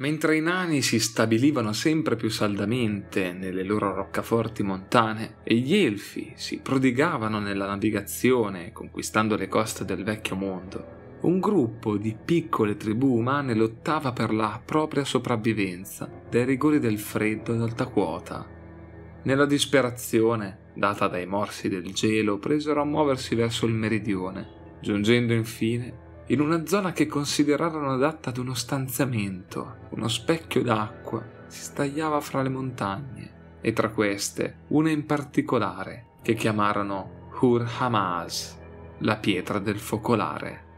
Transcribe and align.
Mentre 0.00 0.34
i 0.34 0.40
nani 0.40 0.80
si 0.80 0.98
stabilivano 0.98 1.74
sempre 1.74 2.16
più 2.16 2.30
saldamente 2.30 3.34
nelle 3.34 3.62
loro 3.62 3.94
roccaforti 3.94 4.62
montane 4.62 5.34
e 5.44 5.56
gli 5.56 5.76
elfi 5.76 6.32
si 6.36 6.60
prodigavano 6.60 7.38
nella 7.38 7.66
navigazione 7.66 8.72
conquistando 8.72 9.36
le 9.36 9.46
coste 9.46 9.84
del 9.84 10.02
vecchio 10.02 10.36
mondo, 10.36 11.18
un 11.20 11.38
gruppo 11.38 11.98
di 11.98 12.16
piccole 12.24 12.78
tribù 12.78 13.14
umane 13.14 13.54
lottava 13.54 14.12
per 14.12 14.32
la 14.32 14.58
propria 14.64 15.04
sopravvivenza 15.04 16.10
dai 16.30 16.46
rigori 16.46 16.78
del 16.78 16.98
freddo 16.98 17.52
ad 17.52 17.60
alta 17.60 17.84
quota. 17.84 18.48
Nella 19.24 19.44
disperazione, 19.44 20.70
data 20.72 21.08
dai 21.08 21.26
morsi 21.26 21.68
del 21.68 21.92
gelo, 21.92 22.38
presero 22.38 22.80
a 22.80 22.86
muoversi 22.86 23.34
verso 23.34 23.66
il 23.66 23.74
meridione, 23.74 24.78
giungendo 24.80 25.34
infine 25.34 26.08
in 26.30 26.40
una 26.40 26.64
zona 26.64 26.92
che 26.92 27.06
considerarono 27.06 27.92
adatta 27.92 28.30
ad 28.30 28.36
uno 28.36 28.54
stanziamento. 28.54 29.88
Uno 29.90 30.06
specchio 30.06 30.62
d'acqua 30.62 31.24
si 31.48 31.62
stagliava 31.62 32.20
fra 32.20 32.40
le 32.42 32.48
montagne 32.48 33.58
e 33.60 33.72
tra 33.72 33.90
queste 33.90 34.60
una 34.68 34.90
in 34.90 35.06
particolare 35.06 36.06
che 36.22 36.34
chiamarono 36.34 37.28
Hur 37.40 37.68
Hamaz, 37.78 38.56
la 38.98 39.16
pietra 39.16 39.58
del 39.58 39.78
focolare. 39.78 40.68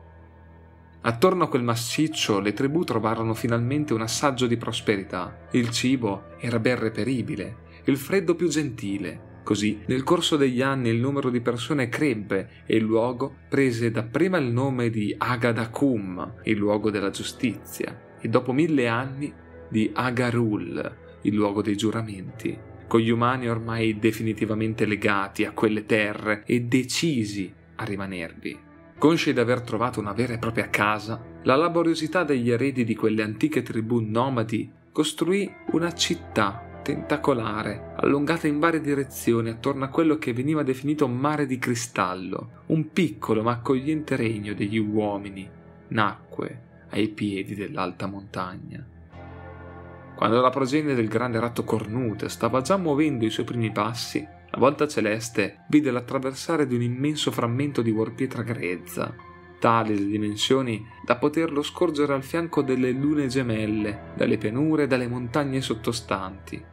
Attorno 1.03 1.45
a 1.45 1.49
quel 1.49 1.65
massiccio 1.65 2.41
le 2.41 2.55
tribù 2.55 2.85
trovarono 2.85 3.35
finalmente 3.35 3.93
un 3.93 4.01
assaggio 4.01 4.47
di 4.47 4.57
prosperità. 4.57 5.49
Il 5.51 5.71
cibo 5.71 6.37
era 6.39 6.61
ben 6.61 6.79
reperibile, 6.79 7.57
il 7.85 7.99
freddo 7.99 8.35
più 8.35 8.49
gentile. 8.49 9.31
Così, 9.43 9.81
nel 9.87 10.05
corso 10.05 10.37
degli 10.37 10.63
anni 10.63 10.89
il 10.89 11.01
numero 11.01 11.29
di 11.29 11.41
persone 11.41 11.89
crebbe 11.89 12.63
e 12.65 12.77
il 12.77 12.85
luogo 12.85 13.39
prese 13.49 13.91
dapprima 13.91 14.39
il 14.39 14.53
nome 14.53 14.89
di 14.89 15.15
Agadakum, 15.19 16.35
il 16.45 16.57
luogo 16.57 16.91
della 16.91 17.11
giustizia, 17.11 18.17
e 18.21 18.29
dopo 18.29 18.53
mille 18.53 18.87
anni 18.87 19.33
di 19.69 19.91
Agarul, 19.93 20.97
il 21.23 21.35
luogo 21.35 21.61
dei 21.61 21.77
giuramenti, 21.77 22.57
con 22.87 23.01
gli 23.01 23.11
umani 23.11 23.49
ormai 23.49 23.99
definitivamente 23.99 24.87
legati 24.87 25.45
a 25.45 25.53
quelle 25.53 25.87
terre 25.87 26.45
e 26.47 26.61
decisi 26.61 27.53
a 27.77 27.85
rimanervi. 27.85 28.59
Consci 28.97 29.33
di 29.33 29.41
aver 29.41 29.63
trovato 29.63 29.99
una 29.99 30.13
vera 30.13 30.35
e 30.35 30.39
propria 30.39 30.71
casa, 30.71 31.21
la 31.43 31.57
laboriosità 31.57 32.23
degli 32.23 32.51
eredi 32.51 32.85
di 32.85 32.95
quelle 32.95 33.25
antiche 33.25 33.63
tribù 33.63 33.99
nomadi 33.99 34.71
costruì 34.93 35.53
una 35.73 35.93
città 35.95 36.71
tentacolare, 36.83 37.95
allungata 37.97 38.47
in 38.47 38.59
varie 38.59 38.81
direzioni 38.81 39.49
attorno 39.51 39.85
a 39.85 39.89
quello 39.89 40.19
che 40.19 40.33
veniva 40.33 40.63
definito 40.63 41.09
mare 41.09 41.47
di 41.47 41.59
cristallo, 41.59 42.63
un 42.67 42.91
piccolo 42.93 43.43
ma 43.43 43.53
accogliente 43.53 44.17
regno 44.17 44.53
degli 44.53 44.79
uomini, 44.79 45.49
nacque 45.89 46.87
ai 46.91 47.09
piedi 47.09 47.55
dell'alta 47.55 48.07
montagna. 48.07 48.85
Quando 50.15 50.41
la 50.41 50.51
progenie 50.51 50.95
del 50.95 51.09
grande 51.09 51.41
ratto 51.41 51.65
cornuto 51.65 52.29
stava 52.29 52.61
già 52.61 52.77
muovendo 52.77 53.25
i 53.25 53.31
suoi 53.31 53.47
primi 53.47 53.73
passi, 53.73 54.21
la 54.21 54.59
volta 54.59 54.87
celeste 54.87 55.65
vide 55.69 55.91
l'attraversare 55.91 56.67
di 56.67 56.75
un 56.75 56.83
immenso 56.83 57.31
frammento 57.31 57.81
di 57.81 57.91
vorpietra 57.91 58.43
grezza, 58.43 59.15
tale 59.59 59.95
le 59.95 60.07
dimensioni 60.07 60.85
da 61.05 61.17
poterlo 61.17 61.63
scorgere 61.63 62.13
al 62.13 62.23
fianco 62.23 62.63
delle 62.63 62.91
lune 62.91 63.29
gemelle, 63.29 64.13
dalle 64.17 64.37
pianure 64.37 64.83
e 64.83 64.87
dalle 64.89 65.07
montagne 65.07 65.61
sottostanti. 65.61 66.71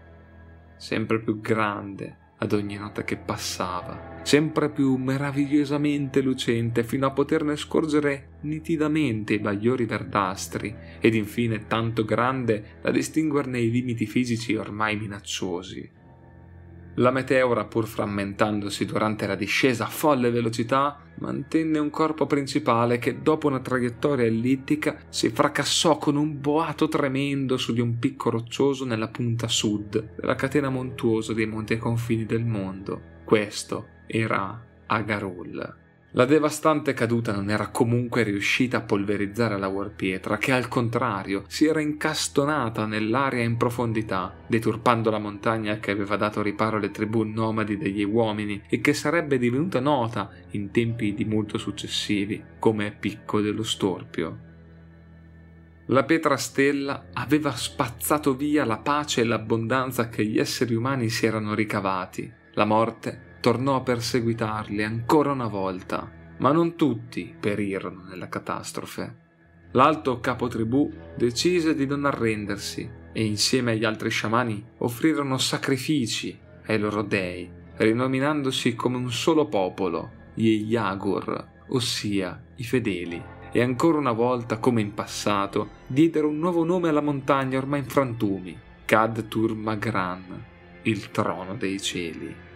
Sempre 0.80 1.20
più 1.20 1.42
grande 1.42 2.16
ad 2.38 2.54
ogni 2.54 2.78
nota 2.78 3.04
che 3.04 3.18
passava, 3.18 4.22
sempre 4.24 4.70
più 4.70 4.96
meravigliosamente 4.96 6.22
lucente 6.22 6.86
fino 6.86 7.06
a 7.06 7.12
poterne 7.12 7.58
scorgere 7.58 8.38
nitidamente 8.44 9.34
i 9.34 9.40
bagliori 9.40 9.84
verdastri 9.84 10.74
ed 11.02 11.16
infine 11.16 11.68
tanto 11.68 12.06
grande 12.06 12.80
da 12.82 12.92
distinguerne 12.92 13.60
i 13.60 13.70
limiti 13.70 14.06
fisici 14.06 14.56
ormai 14.56 14.96
minacciosi. 14.96 15.99
La 16.96 17.12
meteora, 17.12 17.66
pur 17.66 17.88
frammentandosi 17.88 18.86
durante 18.86 19.26
la 19.26 19.36
discesa 19.36 19.86
a 19.86 19.90
folle 19.90 20.32
velocità, 20.32 21.00
mantenne 21.20 21.80
un 21.80 21.90
corpo 21.90 22.26
principale 22.26 22.98
che 22.98 23.22
dopo 23.22 23.48
una 23.48 23.60
traiettoria 23.60 24.26
ellittica 24.26 25.00
si 25.08 25.30
fracassò 25.30 25.98
con 25.98 26.16
un 26.18 26.42
boato 26.42 26.88
tremendo 26.88 27.58
su 27.58 27.74
di 27.74 27.82
un 27.82 28.00
picco 28.00 28.30
roccioso 28.30 28.86
nella 28.86 29.08
punta 29.08 29.48
sud 29.48 30.16
della 30.16 30.36
catena 30.36 30.70
montuosa 30.70 31.34
dei 31.34 31.46
monti 31.46 31.74
ai 31.74 31.80
confini 31.80 32.26
del 32.26 32.44
mondo. 32.44 33.02
Questo 33.24 33.88
era 34.08 34.66
Agarul. 34.88 35.88
La 36.14 36.26
devastante 36.26 36.94
caduta 36.94 37.32
non 37.32 37.52
era 37.52 37.68
comunque 37.68 38.24
riuscita 38.24 38.78
a 38.78 38.82
polverizzare 38.82 39.60
la 39.60 39.68
Warpietra, 39.68 40.40
che 40.40 40.52
al 40.52 40.68
contrario 40.68 41.44
si 41.46 41.68
era 41.68 41.82
incastonata 41.82 42.88
nell'aria 42.88 43.44
in 43.44 43.58
profondità, 43.58 44.34
deturpando 44.48 45.12
la 45.12 45.20
montagna 45.20 45.78
che 45.78 45.92
aveva 45.92 46.16
dato 46.16 46.42
riparo 46.42 46.78
alle 46.78 46.90
tribù 46.90 47.22
nomadi 47.22 47.78
degli 47.78 48.04
uomini 48.04 48.64
e 48.68 48.82
che 48.82 48.94
sarebbe 48.94 49.38
divenuta 49.38 49.80
nota 49.80 50.32
in 50.52 50.72
tempi 50.72 51.14
di 51.14 51.26
molto 51.26 51.60
successivi 51.60 52.44
come 52.58 52.92
Picco 52.92 53.40
dello 53.40 53.64
Storpio. 53.64 54.48
La 55.92 56.04
pietra 56.06 56.38
stella 56.38 57.10
aveva 57.14 57.52
spazzato 57.52 58.36
via 58.36 58.66
la 58.66 58.78
pace 58.78 59.22
e 59.22 59.26
l'abbondanza 59.26 60.10
che 60.10 60.26
gli 60.26 60.40
esseri 60.40 60.74
umani 60.74 61.10
si 61.10 61.28
erano 61.28 61.54
ricavati. 61.54 62.32
La 62.54 62.66
morte 62.66 63.28
tornò 63.40 63.76
a 63.76 63.82
perseguitarli 63.82 64.84
ancora 64.84 65.32
una 65.32 65.48
volta, 65.48 66.10
ma 66.38 66.52
non 66.52 66.76
tutti 66.76 67.36
perirono 67.40 68.04
nella 68.04 68.30
catastrofe. 68.30 69.28
L'alto 69.72 70.20
capotribù 70.20 70.92
decise 71.16 71.76
di 71.76 71.86
non 71.86 72.06
arrendersi 72.06 72.90
e 73.12 73.24
insieme 73.24 73.74
agli 73.74 73.86
altri 73.86 74.10
sciamani 74.10 74.64
offrirono 74.78 75.38
sacrifici 75.38 76.38
ai 76.66 76.80
loro 76.80 77.02
dei, 77.02 77.50
rinominandosi 77.78 78.76
come 78.76 78.98
un 78.98 79.12
solo 79.12 79.48
popolo, 79.48 80.12
gli 80.34 80.66
Yagur, 80.68 81.48
ossia 81.70 82.42
i 82.56 82.64
fedeli. 82.64 83.22
E 83.52 83.62
ancora 83.62 83.98
una 83.98 84.12
volta, 84.12 84.60
come 84.60 84.82
in 84.82 84.94
passato, 84.94 85.70
diedero 85.88 86.28
un 86.28 86.38
nuovo 86.38 86.64
nome 86.64 86.90
alla 86.90 87.02
montagna 87.02 87.58
ormai 87.58 87.80
in 87.80 87.86
frantumi, 87.86 88.58
Kad 88.86 89.28
Tur 89.28 89.56
Magran, 89.56 90.46
il 90.84 91.10
trono 91.12 91.56
dei 91.56 91.82
cieli. 91.82 92.48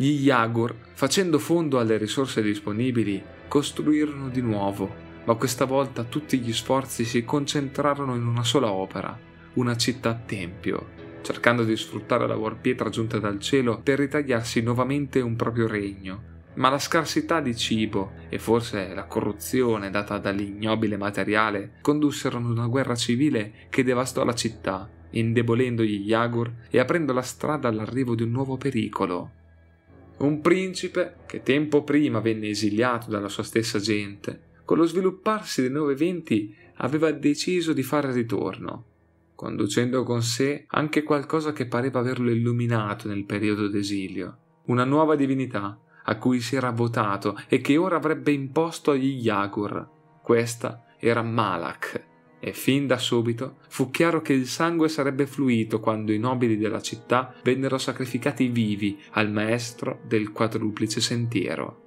Gli 0.00 0.22
Yagur, 0.22 0.76
facendo 0.92 1.40
fondo 1.40 1.80
alle 1.80 1.96
risorse 1.96 2.40
disponibili, 2.40 3.20
costruirono 3.48 4.28
di 4.28 4.40
nuovo, 4.40 4.94
ma 5.24 5.34
questa 5.34 5.64
volta 5.64 6.04
tutti 6.04 6.38
gli 6.38 6.52
sforzi 6.52 7.04
si 7.04 7.24
concentrarono 7.24 8.14
in 8.14 8.24
una 8.24 8.44
sola 8.44 8.70
opera, 8.70 9.18
una 9.54 9.76
città-tempio, 9.76 10.86
cercando 11.22 11.64
di 11.64 11.76
sfruttare 11.76 12.28
la 12.28 12.36
warpietra 12.36 12.90
giunta 12.90 13.18
dal 13.18 13.40
cielo 13.40 13.80
per 13.82 13.98
ritagliarsi 13.98 14.60
nuovamente 14.60 15.18
un 15.18 15.34
proprio 15.34 15.66
regno. 15.66 16.22
Ma 16.54 16.68
la 16.68 16.78
scarsità 16.78 17.40
di 17.40 17.56
cibo 17.56 18.12
e 18.28 18.38
forse 18.38 18.94
la 18.94 19.02
corruzione 19.02 19.90
data 19.90 20.18
dall'ignobile 20.18 20.96
materiale 20.96 21.72
condussero 21.80 22.38
ad 22.38 22.44
una 22.44 22.68
guerra 22.68 22.94
civile 22.94 23.52
che 23.68 23.82
devastò 23.82 24.22
la 24.22 24.34
città, 24.34 24.88
indebolendo 25.10 25.82
gli 25.82 26.06
Yagur 26.06 26.52
e 26.70 26.78
aprendo 26.78 27.12
la 27.12 27.22
strada 27.22 27.66
all'arrivo 27.66 28.14
di 28.14 28.22
un 28.22 28.30
nuovo 28.30 28.56
pericolo, 28.56 29.32
un 30.18 30.40
principe 30.40 31.16
che 31.26 31.42
tempo 31.42 31.84
prima 31.84 32.20
venne 32.20 32.48
esiliato 32.48 33.10
dalla 33.10 33.28
sua 33.28 33.42
stessa 33.42 33.78
gente, 33.78 34.46
con 34.64 34.78
lo 34.78 34.84
svilupparsi 34.84 35.60
dei 35.60 35.70
nuovi 35.70 35.92
eventi 35.92 36.54
aveva 36.76 37.10
deciso 37.12 37.72
di 37.72 37.82
fare 37.82 38.12
ritorno, 38.12 38.84
conducendo 39.34 40.02
con 40.02 40.22
sé 40.22 40.64
anche 40.68 41.02
qualcosa 41.02 41.52
che 41.52 41.66
pareva 41.66 42.00
averlo 42.00 42.30
illuminato 42.30 43.08
nel 43.08 43.24
periodo 43.24 43.68
d'esilio, 43.68 44.38
una 44.66 44.84
nuova 44.84 45.14
divinità 45.14 45.78
a 46.02 46.16
cui 46.16 46.40
si 46.40 46.56
era 46.56 46.70
votato 46.70 47.38
e 47.48 47.60
che 47.60 47.76
ora 47.76 47.96
avrebbe 47.96 48.32
imposto 48.32 48.90
agli 48.90 49.20
Yagur. 49.20 49.88
Questa 50.22 50.84
era 50.98 51.22
Malak, 51.22 52.07
e 52.40 52.52
fin 52.52 52.86
da 52.86 52.98
subito 52.98 53.56
fu 53.68 53.90
chiaro 53.90 54.20
che 54.20 54.32
il 54.32 54.46
sangue 54.46 54.88
sarebbe 54.88 55.26
fluito 55.26 55.80
quando 55.80 56.12
i 56.12 56.18
nobili 56.18 56.56
della 56.56 56.80
città 56.80 57.34
vennero 57.42 57.78
sacrificati 57.78 58.48
vivi 58.48 58.98
al 59.12 59.30
maestro 59.30 60.00
del 60.06 60.30
quadruplice 60.32 61.00
sentiero. 61.00 61.86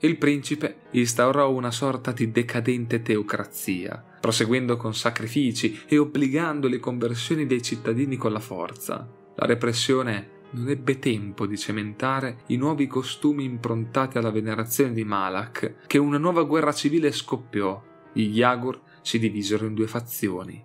Il 0.00 0.18
principe 0.18 0.80
instaurò 0.90 1.50
una 1.50 1.70
sorta 1.70 2.12
di 2.12 2.30
decadente 2.30 3.00
teocrazia, 3.00 4.04
proseguendo 4.20 4.76
con 4.76 4.94
sacrifici 4.94 5.80
e 5.86 5.96
obbligando 5.96 6.68
le 6.68 6.78
conversioni 6.78 7.46
dei 7.46 7.62
cittadini 7.62 8.16
con 8.16 8.32
la 8.32 8.40
forza. 8.40 9.08
La 9.36 9.46
repressione 9.46 10.34
non 10.50 10.68
ebbe 10.68 10.98
tempo 10.98 11.46
di 11.46 11.56
cementare 11.56 12.40
i 12.48 12.56
nuovi 12.56 12.86
costumi 12.86 13.44
improntati 13.44 14.18
alla 14.18 14.30
venerazione 14.30 14.92
di 14.92 15.04
Malak, 15.04 15.86
che 15.86 15.98
una 15.98 16.18
nuova 16.18 16.42
guerra 16.42 16.72
civile 16.72 17.10
scoppiò. 17.10 17.82
Gli 18.12 18.38
Yagur 18.38 18.80
si 19.06 19.20
divisero 19.20 19.66
in 19.66 19.74
due 19.74 19.86
fazioni. 19.86 20.60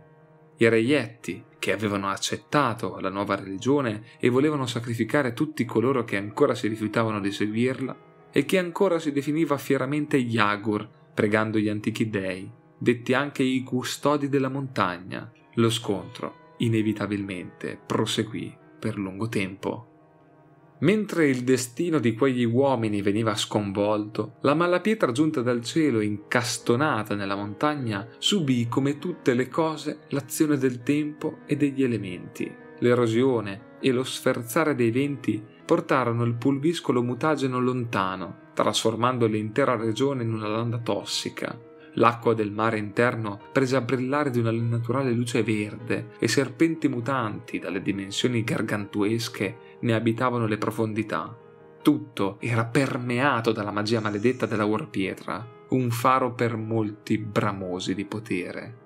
I 0.57 0.67
reietti, 0.67 1.43
che 1.59 1.71
avevano 1.71 2.09
accettato 2.09 2.99
la 2.99 3.11
nuova 3.11 3.35
religione 3.35 4.01
e 4.19 4.29
volevano 4.29 4.65
sacrificare 4.65 5.33
tutti 5.33 5.63
coloro 5.63 6.03
che 6.03 6.17
ancora 6.17 6.55
si 6.55 6.67
rifiutavano 6.67 7.19
di 7.19 7.31
seguirla, 7.31 8.29
e 8.31 8.43
chi 8.45 8.57
ancora 8.57 8.97
si 8.97 9.11
definiva 9.11 9.59
fieramente 9.59 10.17
Yagur, 10.17 10.89
pregando 11.13 11.59
gli 11.59 11.69
antichi 11.69 12.09
dei, 12.09 12.49
detti 12.75 13.13
anche 13.13 13.43
i 13.43 13.61
custodi 13.61 14.27
della 14.27 14.49
montagna, 14.49 15.31
Lo 15.55 15.69
scontro, 15.69 16.55
inevitabilmente, 16.57 17.79
proseguì 17.85 18.57
per 18.79 18.97
lungo 18.97 19.29
tempo. 19.29 19.90
Mentre 20.81 21.27
il 21.27 21.43
destino 21.43 21.99
di 21.99 22.15
quegli 22.15 22.43
uomini 22.43 23.03
veniva 23.03 23.35
sconvolto, 23.35 24.37
la 24.41 24.55
malapietra 24.55 25.11
giunta 25.11 25.41
dal 25.41 25.63
cielo, 25.63 26.01
incastonata 26.01 27.13
nella 27.13 27.35
montagna, 27.35 28.07
subì 28.17 28.67
come 28.67 28.97
tutte 28.97 29.35
le 29.35 29.47
cose 29.47 29.99
l'azione 30.09 30.57
del 30.57 30.81
tempo 30.81 31.39
e 31.45 31.55
degli 31.55 31.83
elementi. 31.83 32.51
L'erosione 32.79 33.77
e 33.79 33.91
lo 33.91 34.03
sferzare 34.03 34.73
dei 34.73 34.89
venti 34.89 35.43
portarono 35.63 36.23
il 36.23 36.33
pulviscolo 36.33 37.03
mutageno 37.03 37.59
lontano, 37.59 38.49
trasformando 38.55 39.27
l'intera 39.27 39.75
regione 39.75 40.23
in 40.23 40.33
una 40.33 40.47
landa 40.47 40.79
tossica. 40.79 41.55
L'acqua 41.95 42.33
del 42.33 42.51
mare 42.51 42.77
interno 42.77 43.39
prese 43.51 43.75
a 43.75 43.81
brillare 43.81 44.31
di 44.31 44.39
una 44.39 44.51
naturale 44.51 45.11
luce 45.11 45.43
verde 45.43 46.11
e 46.19 46.27
serpenti 46.27 46.87
mutanti 46.87 47.59
dalle 47.59 47.81
dimensioni 47.81 48.43
gargantuesche 48.43 49.70
ne 49.81 49.93
abitavano 49.93 50.47
le 50.47 50.57
profondità. 50.57 51.35
Tutto 51.81 52.37
era 52.39 52.65
permeato 52.65 53.51
dalla 53.51 53.71
magia 53.71 53.99
maledetta 53.99 54.45
della 54.45 54.65
Warpietra, 54.65 55.59
un 55.69 55.89
faro 55.89 56.33
per 56.33 56.55
molti 56.55 57.17
bramosi 57.17 57.95
di 57.95 58.05
potere. 58.05 58.77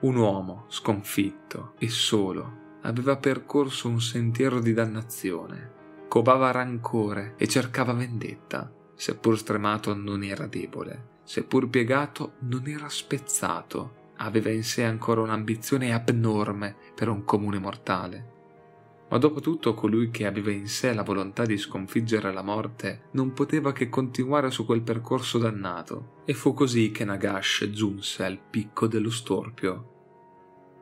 Un 0.00 0.16
uomo 0.16 0.64
sconfitto 0.68 1.72
e 1.78 1.88
solo 1.88 2.66
aveva 2.82 3.16
percorso 3.16 3.88
un 3.88 4.00
sentiero 4.00 4.60
di 4.60 4.72
dannazione, 4.72 5.72
covava 6.06 6.52
rancore 6.52 7.34
e 7.36 7.48
cercava 7.48 7.92
vendetta, 7.92 8.72
seppur 8.94 9.36
stremato 9.36 9.94
non 9.94 10.22
era 10.22 10.46
debole, 10.46 11.16
seppur 11.24 11.68
piegato 11.68 12.34
non 12.40 12.68
era 12.68 12.88
spezzato, 12.88 14.12
aveva 14.18 14.50
in 14.50 14.62
sé 14.62 14.84
ancora 14.84 15.20
un'ambizione 15.20 15.92
abnorme 15.92 16.76
per 16.94 17.08
un 17.08 17.24
comune 17.24 17.58
mortale. 17.58 18.36
Ma 19.10 19.18
dopo 19.18 19.40
tutto 19.40 19.74
colui 19.74 20.10
che 20.10 20.26
aveva 20.26 20.50
in 20.50 20.66
sé 20.68 20.92
la 20.92 21.02
volontà 21.02 21.44
di 21.44 21.56
sconfiggere 21.56 22.32
la 22.32 22.42
morte 22.42 23.08
non 23.12 23.32
poteva 23.32 23.72
che 23.72 23.88
continuare 23.88 24.50
su 24.50 24.66
quel 24.66 24.82
percorso 24.82 25.38
dannato, 25.38 26.22
e 26.24 26.34
fu 26.34 26.52
così 26.52 26.90
che 26.90 27.04
Nagash 27.04 27.70
giunse 27.70 28.24
al 28.24 28.38
picco 28.38 28.86
dello 28.86 29.10
storpio, 29.10 29.96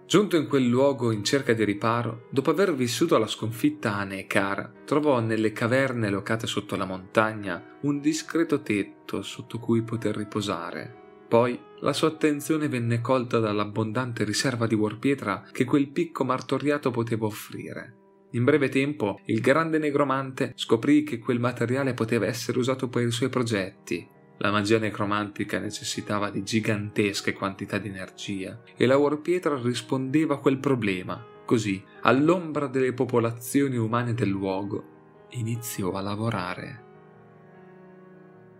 Giunto 0.06 0.36
in 0.36 0.46
quel 0.46 0.64
luogo 0.64 1.10
in 1.10 1.24
cerca 1.24 1.52
di 1.52 1.64
riparo, 1.64 2.28
dopo 2.30 2.50
aver 2.50 2.72
vissuto 2.76 3.18
la 3.18 3.26
sconfitta 3.26 3.96
a 3.96 4.04
Nekar, 4.04 4.82
trovò 4.84 5.18
nelle 5.18 5.50
caverne 5.50 6.10
locate 6.10 6.46
sotto 6.46 6.76
la 6.76 6.84
montagna 6.84 7.76
un 7.80 8.00
discreto 8.00 8.62
tetto 8.62 9.22
sotto 9.22 9.58
cui 9.58 9.82
poter 9.82 10.16
riposare. 10.16 11.24
Poi 11.26 11.58
la 11.80 11.92
sua 11.92 12.06
attenzione 12.06 12.68
venne 12.68 13.00
colta 13.00 13.40
dall'abbondante 13.40 14.22
riserva 14.22 14.68
di 14.68 14.76
warpietra 14.76 15.42
che 15.50 15.64
quel 15.64 15.88
picco 15.88 16.22
martoriato 16.22 16.92
poteva 16.92 17.26
offrire. 17.26 18.05
In 18.36 18.44
breve 18.44 18.68
tempo 18.68 19.18
il 19.24 19.40
grande 19.40 19.78
negromante 19.78 20.52
scoprì 20.54 21.02
che 21.02 21.18
quel 21.18 21.40
materiale 21.40 21.94
poteva 21.94 22.26
essere 22.26 22.58
usato 22.58 22.88
per 22.88 23.06
i 23.06 23.10
suoi 23.10 23.28
progetti 23.28 24.14
la 24.38 24.50
magia 24.50 24.78
necromantica 24.78 25.58
necessitava 25.58 26.28
di 26.28 26.42
gigantesche 26.42 27.32
quantità 27.32 27.78
di 27.78 27.88
energia 27.88 28.60
e 28.76 28.84
la 28.84 28.98
Warpietra 28.98 29.58
rispondeva 29.58 30.34
a 30.34 30.38
quel 30.38 30.58
problema. 30.58 31.24
Così, 31.46 31.82
all'ombra 32.02 32.66
delle 32.66 32.92
popolazioni 32.92 33.76
umane 33.76 34.12
del 34.12 34.28
luogo, 34.28 35.24
iniziò 35.30 35.92
a 35.92 36.02
lavorare. 36.02 36.84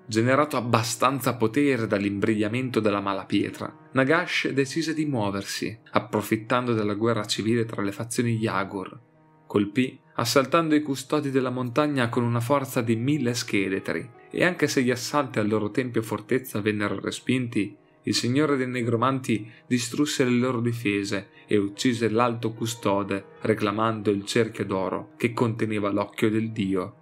Generato 0.07 0.57
abbastanza 0.57 1.35
potere 1.35 1.87
dall'imbrigliamento 1.87 2.81
della 2.81 3.01
malapietra, 3.01 3.89
Nagash 3.93 4.49
decise 4.51 4.95
di 4.95 5.05
muoversi, 5.05 5.79
approfittando 5.91 6.73
della 6.73 6.95
guerra 6.95 7.27
civile 7.27 7.67
tra 7.67 7.83
le 7.83 7.93
fazioni 7.93 8.37
Yagur. 8.37 8.99
Colpì, 9.47 9.99
assaltando 10.15 10.75
i 10.75 10.83
custodi 10.83 11.31
della 11.31 11.51
montagna 11.51 12.09
con 12.09 12.25
una 12.25 12.41
forza 12.41 12.81
di 12.81 12.97
mille 12.97 13.35
scheletri 13.35 14.09
e 14.31 14.45
anche 14.45 14.67
se 14.67 14.83
gli 14.83 14.91
assalti 14.91 15.39
al 15.39 15.49
loro 15.49 15.71
tempio 15.71 16.03
fortezza 16.03 16.61
vennero 16.61 16.99
respinti, 17.01 17.77
il 18.03 18.15
signore 18.15 18.57
dei 18.57 18.69
negromanti 18.69 19.51
distrusse 19.67 20.25
le 20.25 20.31
loro 20.31 20.61
difese 20.61 21.31
e 21.47 21.57
uccise 21.57 22.09
l'alto 22.09 22.53
custode, 22.53 23.25
reclamando 23.41 24.11
il 24.11 24.25
cerchio 24.25 24.65
d'oro 24.65 25.11
che 25.17 25.33
conteneva 25.33 25.91
l'occhio 25.91 26.31
del 26.31 26.51
dio. 26.53 26.95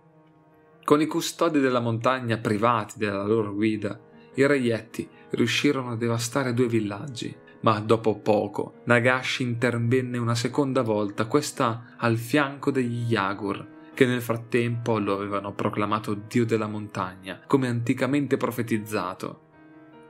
Con 0.83 1.01
i 1.01 1.07
custodi 1.07 1.61
della 1.61 1.81
montagna 1.81 2.39
privati 2.39 2.99
della 2.99 3.25
loro 3.25 3.55
guida, 3.55 3.99
i 4.35 4.47
reietti 4.47 5.09
riuscirono 5.31 5.93
a 5.93 5.97
devastare 5.97 6.55
due 6.55 6.69
villaggi, 6.69 7.35
ma 7.65 7.81
dopo 7.81 8.19
poco 8.19 8.83
Nagashi 8.85 9.43
intervenne 9.43 10.19
una 10.19 10.35
seconda 10.35 10.83
volta, 10.83 11.25
questa 11.25 11.95
al 11.97 12.19
fianco 12.19 12.71
degli 12.71 13.11
Yagur, 13.11 13.67
che 13.95 14.05
nel 14.05 14.21
frattempo 14.21 14.99
lo 14.99 15.15
avevano 15.15 15.53
proclamato 15.55 16.15
dio 16.15 16.45
della 16.45 16.67
montagna, 16.67 17.41
come 17.47 17.69
anticamente 17.69 18.37
profetizzato. 18.37 19.41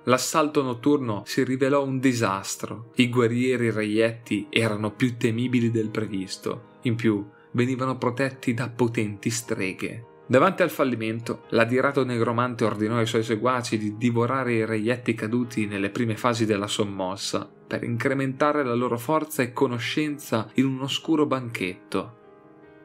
L'assalto 0.05 0.63
notturno 0.63 1.23
si 1.25 1.45
rivelò 1.45 1.85
un 1.85 2.01
disastro. 2.01 2.91
I 2.97 3.09
guerrieri 3.09 3.71
reietti 3.71 4.49
erano 4.51 4.91
più 4.91 5.17
temibili 5.17 5.71
del 5.71 5.91
previsto. 5.91 6.73
In 6.83 6.97
più, 6.97 7.25
venivano 7.53 7.97
protetti 7.97 8.53
da 8.53 8.69
potenti 8.69 9.31
streghe. 9.31 10.07
Davanti 10.27 10.63
al 10.63 10.71
fallimento, 10.71 11.43
l'adirato 11.51 12.03
negromante 12.03 12.65
ordinò 12.65 12.97
ai 12.97 13.07
suoi 13.07 13.23
seguaci 13.23 13.77
di 13.77 13.97
divorare 13.99 14.55
i 14.55 14.65
reietti 14.65 15.13
caduti 15.15 15.67
nelle 15.67 15.91
prime 15.91 16.17
fasi 16.17 16.47
della 16.47 16.67
sommossa, 16.67 17.47
per 17.67 17.83
incrementare 17.83 18.65
la 18.65 18.75
loro 18.75 18.97
forza 18.97 19.43
e 19.43 19.53
conoscenza 19.53 20.49
in 20.55 20.65
un 20.65 20.81
oscuro 20.81 21.27
banchetto. 21.27 22.23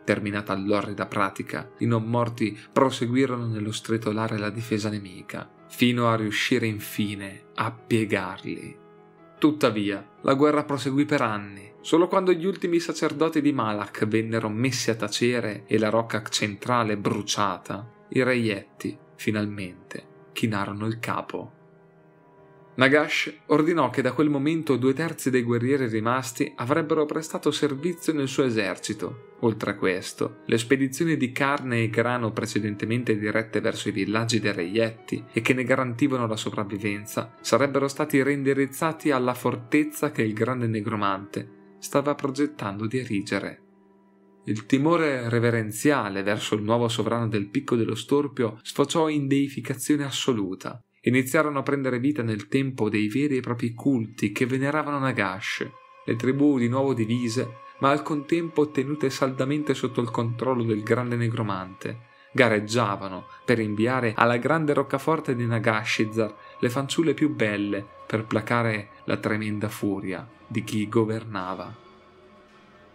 Terminata 0.03 0.53
l'orrida 0.56 1.06
pratica, 1.06 1.71
i 1.77 1.86
non 1.86 2.03
morti 2.03 2.57
proseguirono 2.74 3.45
nello 3.45 3.71
stritolare 3.71 4.38
la 4.38 4.50
difesa 4.50 4.89
nemica, 4.89 5.50
fino 5.69 6.09
a 6.09 6.15
riuscire 6.15 6.65
infine 6.65 7.44
a 7.56 7.71
piegarli. 7.71 8.77
Tuttavia, 9.38 10.06
la 10.21 10.33
guerra 10.33 10.65
proseguì 10.65 11.06
per 11.06 11.21
anni. 11.21 11.69
Solo 11.81 12.08
quando 12.08 12.34
gli 12.34 12.46
ultimi 12.46 12.80
sacerdoti 12.80 13.42
di 13.42 13.54
Malak 13.54 14.06
vennero 14.06 14.50
messi 14.50 14.90
a 14.90 14.96
tacere 14.96 15.64
e 15.66 15.78
la 15.78 15.90
rocca 15.90 16.22
centrale 16.24 16.98
bruciata, 16.98 18.06
i 18.10 18.24
reietti, 18.24 18.98
finalmente, 19.16 20.06
chinarono 20.34 20.86
il 20.86 21.00
capo. 21.00 21.54
Nagash 22.76 23.34
ordinò 23.48 23.90
che 23.90 24.02
da 24.02 24.14
quel 24.14 24.30
momento 24.30 24.78
due 24.78 24.94
terzi 24.94 25.30
dei 25.30 25.42
guerrieri 25.44 25.88
rimasti 25.88 26.54
avrebbero 26.56 27.06
prestato 27.06 27.52
servizio 27.52 28.14
nel 28.14 28.30
suo 28.30 28.45
esercito. 28.45 29.36
Oltre 29.42 29.71
a 29.71 29.76
questo, 29.76 30.38
le 30.45 30.57
spedizioni 30.57 31.18
di 31.18 31.33
carne 31.33 31.83
e 31.83 31.90
grano 31.90 32.31
precedentemente 32.31 33.18
dirette 33.18 33.59
verso 33.59 33.90
i 33.90 33.94
villaggi 33.94 34.40
dei 34.40 34.54
reietti 34.54 35.21
e 35.31 35.42
che 35.42 35.54
ne 35.54 35.64
garantivano 35.66 36.26
la 36.26 36.38
sopravvivenza 36.38 37.33
sarebbero 37.42 37.90
stati 37.90 38.24
reindirizzati 38.24 39.12
alla 39.12 39.33
fortezza 39.33 40.12
che 40.12 40.21
il 40.21 40.33
grande 40.33 40.68
negromante 40.68 41.57
stava 41.80 42.16
progettando 42.16 42.86
di 42.86 43.00
erigere. 43.00 43.64
Il 44.45 44.66
timore 44.66 45.30
reverenziale 45.30 46.24
verso 46.24 46.56
il 46.56 46.64
nuovo 46.64 46.88
sovrano 46.88 47.28
del 47.28 47.50
picco 47.50 47.76
dello 47.76 47.95
Storpio 47.95 48.59
sfociò 48.62 49.09
in 49.09 49.28
deificazione 49.28 50.04
assoluta 50.06 50.81
iniziarono 51.02 51.59
a 51.59 51.64
prendere 51.64 52.00
vita 52.00 52.24
nel 52.24 52.48
tempo 52.48 52.90
dei 52.90 53.07
veri 53.07 53.38
e 53.38 53.42
propri 53.42 53.74
culti 53.74 54.31
che 54.31 54.45
veneravano 54.45 55.00
Nagash, 55.00 55.69
le 56.06 56.16
tribù 56.16 56.57
di 56.57 56.68
nuovo 56.68 56.94
divise, 56.94 57.68
ma 57.80 57.92
al 57.92 58.04
contempo 58.04 58.69
tenute 58.69 59.09
saldamente 59.09 59.74
sotto 59.74 60.02
il 60.02 60.12
controllo 60.12 60.64
del 60.64 60.83
grande 60.83 61.16
negromante, 61.16 62.07
gareggiavano 62.31 63.28
per 63.45 63.59
inviare 63.59 64.14
alla 64.16 64.38
grande 64.38 64.74
roccaforte 64.74 65.36
di 65.36 65.45
Nagashizar 65.45 66.33
le 66.59 66.69
fanciulle 66.69 67.14
più 67.14 67.33
belle 67.33 67.86
per 68.06 68.26
placare 68.26 68.90
la 69.06 69.18
tremenda 69.18 69.69
furia 69.69 70.28
di 70.45 70.64
chi 70.64 70.88
governava. 70.88 71.88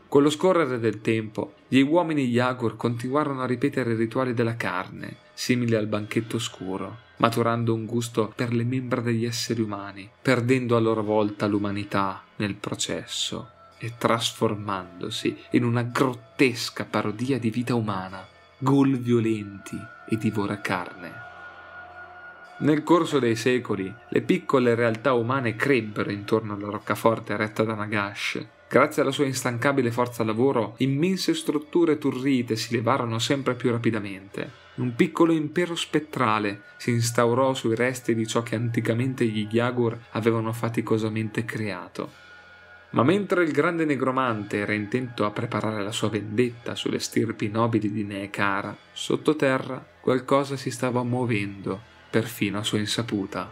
Con 0.08 0.22
lo 0.22 0.30
scorrere 0.30 0.78
del 0.78 1.00
tempo, 1.00 1.54
gli 1.66 1.80
uomini 1.80 2.26
Yagur 2.26 2.76
continuarono 2.76 3.42
a 3.42 3.46
ripetere 3.46 3.94
i 3.94 3.96
rituali 3.96 4.32
della 4.32 4.54
carne, 4.54 5.16
simili 5.32 5.74
al 5.74 5.88
banchetto 5.88 6.38
scuro, 6.38 6.98
maturando 7.16 7.74
un 7.74 7.84
gusto 7.84 8.32
per 8.34 8.52
le 8.52 8.62
membra 8.62 9.00
degli 9.00 9.24
esseri 9.24 9.60
umani, 9.60 10.08
perdendo 10.22 10.76
a 10.76 10.80
loro 10.80 11.02
volta 11.02 11.46
l'umanità 11.46 12.22
nel 12.36 12.54
processo 12.54 13.50
e 13.78 13.94
trasformandosi 13.98 15.36
in 15.50 15.64
una 15.64 15.82
grottesca 15.82 16.84
parodia 16.84 17.38
di 17.38 17.50
vita 17.50 17.74
umana, 17.74 18.24
ghoul 18.58 18.98
violenti 18.98 19.78
e 20.08 20.16
divora 20.16 20.60
carne. 20.60 21.12
Nel 22.58 22.82
corso 22.82 23.18
dei 23.18 23.36
secoli, 23.36 23.92
le 24.08 24.20
piccole 24.22 24.74
realtà 24.74 25.12
umane 25.12 25.56
crebbero 25.56 26.10
intorno 26.10 26.54
alla 26.54 26.70
roccaforte 26.70 27.36
retta 27.36 27.64
da 27.64 27.74
Nagash, 27.74 28.46
Grazie 28.74 29.02
alla 29.02 29.12
sua 29.12 29.26
instancabile 29.26 29.92
forza 29.92 30.24
lavoro, 30.24 30.74
immense 30.78 31.32
strutture 31.32 31.96
turrite 31.96 32.56
si 32.56 32.74
levarono 32.74 33.20
sempre 33.20 33.54
più 33.54 33.70
rapidamente. 33.70 34.50
Un 34.76 34.96
piccolo 34.96 35.32
impero 35.32 35.76
spettrale 35.76 36.62
si 36.76 36.90
instaurò 36.90 37.54
sui 37.54 37.76
resti 37.76 38.16
di 38.16 38.26
ciò 38.26 38.42
che 38.42 38.56
anticamente 38.56 39.24
gli 39.26 39.46
Yagur 39.48 39.96
avevano 40.10 40.52
faticosamente 40.52 41.44
creato. 41.44 42.23
Ma 42.94 43.02
mentre 43.02 43.42
il 43.42 43.50
grande 43.50 43.84
negromante 43.84 44.58
era 44.58 44.72
intento 44.72 45.24
a 45.24 45.32
preparare 45.32 45.82
la 45.82 45.90
sua 45.90 46.08
vendetta 46.08 46.76
sulle 46.76 47.00
stirpi 47.00 47.48
nobili 47.48 47.90
di 47.90 48.04
Neekara, 48.04 48.76
sottoterra 48.92 49.84
qualcosa 50.00 50.56
si 50.56 50.70
stava 50.70 51.02
muovendo, 51.02 51.80
perfino 52.08 52.58
a 52.58 52.62
sua 52.62 52.78
insaputa. 52.78 53.50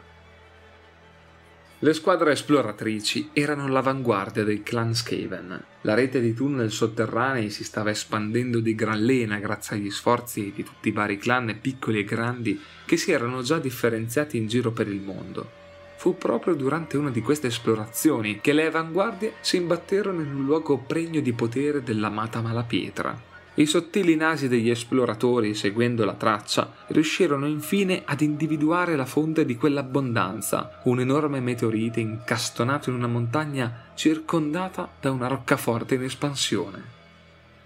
Le 1.81 1.93
squadre 1.95 2.31
esploratrici 2.31 3.31
erano 3.33 3.67
l'avanguardia 3.67 4.45
del 4.45 4.63
clan 4.63 4.95
Skaven. 4.95 5.65
La 5.81 5.95
rete 5.95 6.21
di 6.21 6.33
tunnel 6.35 6.71
sotterranei 6.71 7.51
si 7.51 7.65
stava 7.65 7.91
espandendo 7.91 8.61
di 8.61 8.77
gran 8.77 9.05
lena 9.05 9.41
grazie 9.41 9.75
agli 9.75 9.91
sforzi 9.91 10.53
di 10.55 10.63
tutti 10.63 10.91
i 10.91 10.93
vari 10.93 11.19
clan 11.19 11.59
piccoli 11.61 11.99
e 11.99 12.05
grandi 12.05 12.63
che 12.85 12.97
si 12.97 13.11
erano 13.11 13.43
già 13.43 13.59
differenziati 13.59 14.37
in 14.37 14.47
giro 14.47 14.71
per 14.71 14.87
il 14.87 15.01
mondo. 15.01 15.62
Fu 16.03 16.17
proprio 16.19 16.55
durante 16.55 16.97
una 16.97 17.11
di 17.11 17.23
queste 17.23 17.47
esplorazioni 17.47 18.41
che 18.41 18.53
le 18.53 18.67
avanguardie 18.67 19.35
si 19.41 19.57
imbatterono 19.57 20.21
in 20.21 20.35
un 20.35 20.45
luogo 20.45 20.79
pregno 20.79 21.21
di 21.21 21.33
potere 21.33 21.85
dell'amata 21.85 22.41
Malapietra. 22.41 23.17
I 23.55 23.67
sottili 23.67 24.17
nasi 24.17 24.49
degli 24.49 24.69
esploratori, 24.69 25.55
seguendo 25.55 26.05
la 26.05 26.15
traccia, 26.15 26.73
riuscirono 26.89 27.47
infine 27.47 28.03
ad 28.05 28.21
individuare 28.21 28.97
la 28.97 29.07
fonte 29.07 29.45
di 29.45 29.55
quell'abbondanza, 29.55 30.81
un 30.87 30.99
enorme 30.99 31.39
meteorite 31.39 32.01
incastonato 32.01 32.91
in 32.91 32.97
una 32.97 33.07
montagna 33.07 33.93
circondata 33.95 34.91
da 35.01 35.13
una 35.13 35.29
roccaforte 35.29 35.95
in 35.95 36.03
espansione. 36.03 37.02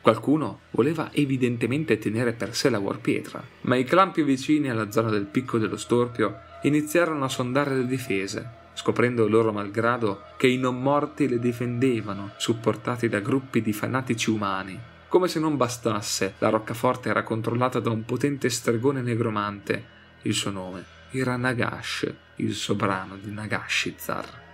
Qualcuno 0.07 0.61
voleva 0.71 1.11
evidentemente 1.13 1.99
tenere 1.99 2.33
per 2.33 2.55
sé 2.55 2.71
la 2.71 2.79
Warpietra, 2.79 3.43
ma 3.63 3.75
i 3.75 3.83
clan 3.83 4.13
più 4.13 4.25
vicini 4.25 4.71
alla 4.71 4.93
zona 4.93 5.11
del 5.11 5.25
picco 5.25 5.59
dello 5.59 5.77
Storpio 5.77 6.43
iniziarono 6.63 7.25
a 7.25 7.29
sondare 7.29 7.75
le 7.75 7.87
difese, 7.87 8.49
scoprendo 8.75 9.27
loro 9.27 9.53
malgrado 9.53 10.27
che 10.37 10.47
i 10.47 10.59
non 10.59 10.81
morti 10.81 11.29
le 11.29 11.41
difendevano, 11.41 12.31
supportati 12.37 13.09
da 13.09 13.19
gruppi 13.19 13.61
di 13.61 13.73
fanatici 13.73 14.31
umani 14.31 14.79
come 15.09 15.27
se 15.27 15.41
non 15.41 15.57
bastasse, 15.57 16.35
la 16.39 16.51
roccaforte 16.51 17.09
era 17.09 17.25
controllata 17.25 17.81
da 17.81 17.91
un 17.91 18.05
potente 18.05 18.49
stregone 18.49 19.03
negromante. 19.03 19.85
Il 20.23 20.35
suo 20.35 20.51
nome 20.51 20.85
era 21.11 21.37
Nagash, 21.37 22.13
il 22.37 22.55
sovrano 22.55 23.17
di 23.17 23.33
Nagashizar. 23.33 24.46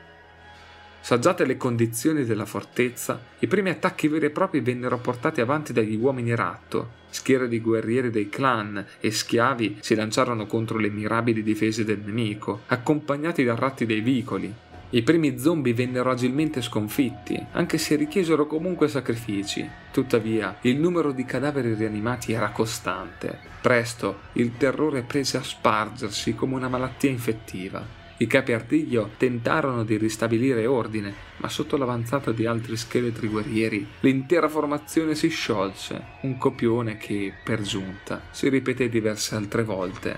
Saggiate 1.02 1.44
le 1.44 1.56
condizioni 1.56 2.24
della 2.24 2.46
fortezza, 2.46 3.20
i 3.40 3.48
primi 3.48 3.70
attacchi 3.70 4.06
veri 4.06 4.26
e 4.26 4.30
propri 4.30 4.60
vennero 4.60 4.98
portati 4.98 5.40
avanti 5.40 5.72
dagli 5.72 5.96
uomini 5.96 6.32
ratto. 6.34 7.00
Schiere 7.10 7.48
di 7.48 7.60
guerrieri 7.60 8.10
dei 8.10 8.28
clan 8.28 8.86
e 9.00 9.10
schiavi 9.10 9.78
si 9.80 9.96
lanciarono 9.96 10.46
contro 10.46 10.78
le 10.78 10.90
mirabili 10.90 11.42
difese 11.42 11.84
del 11.84 12.00
nemico, 12.04 12.62
accompagnati 12.68 13.42
da 13.42 13.56
ratti 13.56 13.84
dei 13.84 14.00
vicoli, 14.00 14.54
i 14.94 15.02
primi 15.02 15.38
zombie 15.38 15.72
vennero 15.72 16.10
agilmente 16.10 16.60
sconfitti, 16.60 17.42
anche 17.52 17.78
se 17.78 17.96
richiesero 17.96 18.46
comunque 18.46 18.88
sacrifici. 18.88 19.66
Tuttavia, 19.90 20.58
il 20.62 20.78
numero 20.78 21.12
di 21.12 21.24
cadaveri 21.24 21.72
rianimati 21.72 22.32
era 22.32 22.50
costante. 22.50 23.38
Presto, 23.62 24.20
il 24.34 24.56
terrore 24.58 25.00
prese 25.00 25.38
a 25.38 25.42
spargersi 25.42 26.34
come 26.34 26.56
una 26.56 26.68
malattia 26.68 27.08
infettiva. 27.08 28.01
I 28.22 28.28
capi 28.28 28.52
artiglio 28.52 29.10
tentarono 29.16 29.82
di 29.82 29.96
ristabilire 29.96 30.64
ordine, 30.64 31.12
ma 31.38 31.48
sotto 31.48 31.76
l'avanzata 31.76 32.30
di 32.30 32.46
altri 32.46 32.76
scheletri 32.76 33.26
guerrieri 33.26 33.84
l'intera 33.98 34.48
formazione 34.48 35.16
si 35.16 35.26
sciolse, 35.26 36.00
un 36.20 36.38
copione 36.38 36.98
che, 36.98 37.32
per 37.42 37.62
giunta, 37.62 38.22
si 38.30 38.48
ripeté 38.48 38.88
diverse 38.88 39.34
altre 39.34 39.64
volte. 39.64 40.16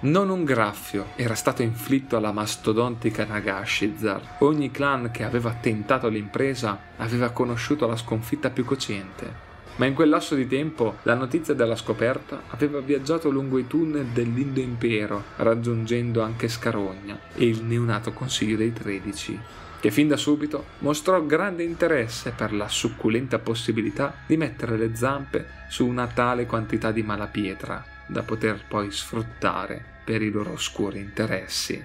Non 0.00 0.28
un 0.28 0.44
graffio 0.44 1.06
era 1.16 1.34
stato 1.34 1.62
inflitto 1.62 2.18
alla 2.18 2.32
mastodontica 2.32 3.24
Nagashizar. 3.24 4.36
Ogni 4.40 4.70
clan 4.70 5.10
che 5.10 5.24
aveva 5.24 5.54
tentato 5.54 6.08
l'impresa 6.08 6.78
aveva 6.98 7.30
conosciuto 7.30 7.86
la 7.86 7.96
sconfitta 7.96 8.50
più 8.50 8.66
cocente. 8.66 9.45
Ma 9.76 9.84
in 9.84 9.94
quel 9.94 10.08
lasso 10.08 10.34
di 10.34 10.46
tempo 10.46 10.96
la 11.02 11.14
notizia 11.14 11.52
della 11.52 11.76
scoperta 11.76 12.44
aveva 12.48 12.80
viaggiato 12.80 13.28
lungo 13.28 13.58
i 13.58 13.66
tunnel 13.66 14.06
dell'Indo 14.06 14.60
Impero, 14.60 15.22
raggiungendo 15.36 16.22
anche 16.22 16.48
Scarogna 16.48 17.18
e 17.34 17.46
il 17.46 17.62
neonato 17.62 18.12
Consiglio 18.12 18.56
dei 18.56 18.72
Tredici, 18.72 19.38
che 19.78 19.90
fin 19.90 20.08
da 20.08 20.16
subito 20.16 20.64
mostrò 20.78 21.22
grande 21.26 21.62
interesse 21.62 22.32
per 22.34 22.54
la 22.54 22.68
succulenta 22.68 23.38
possibilità 23.38 24.14
di 24.26 24.38
mettere 24.38 24.78
le 24.78 24.96
zampe 24.96 25.46
su 25.68 25.86
una 25.86 26.06
tale 26.06 26.46
quantità 26.46 26.90
di 26.90 27.02
malapietra 27.02 27.84
da 28.06 28.22
poter 28.22 28.64
poi 28.66 28.90
sfruttare 28.90 29.84
per 30.04 30.22
i 30.22 30.30
loro 30.30 30.52
oscuri 30.52 31.00
interessi. 31.00 31.84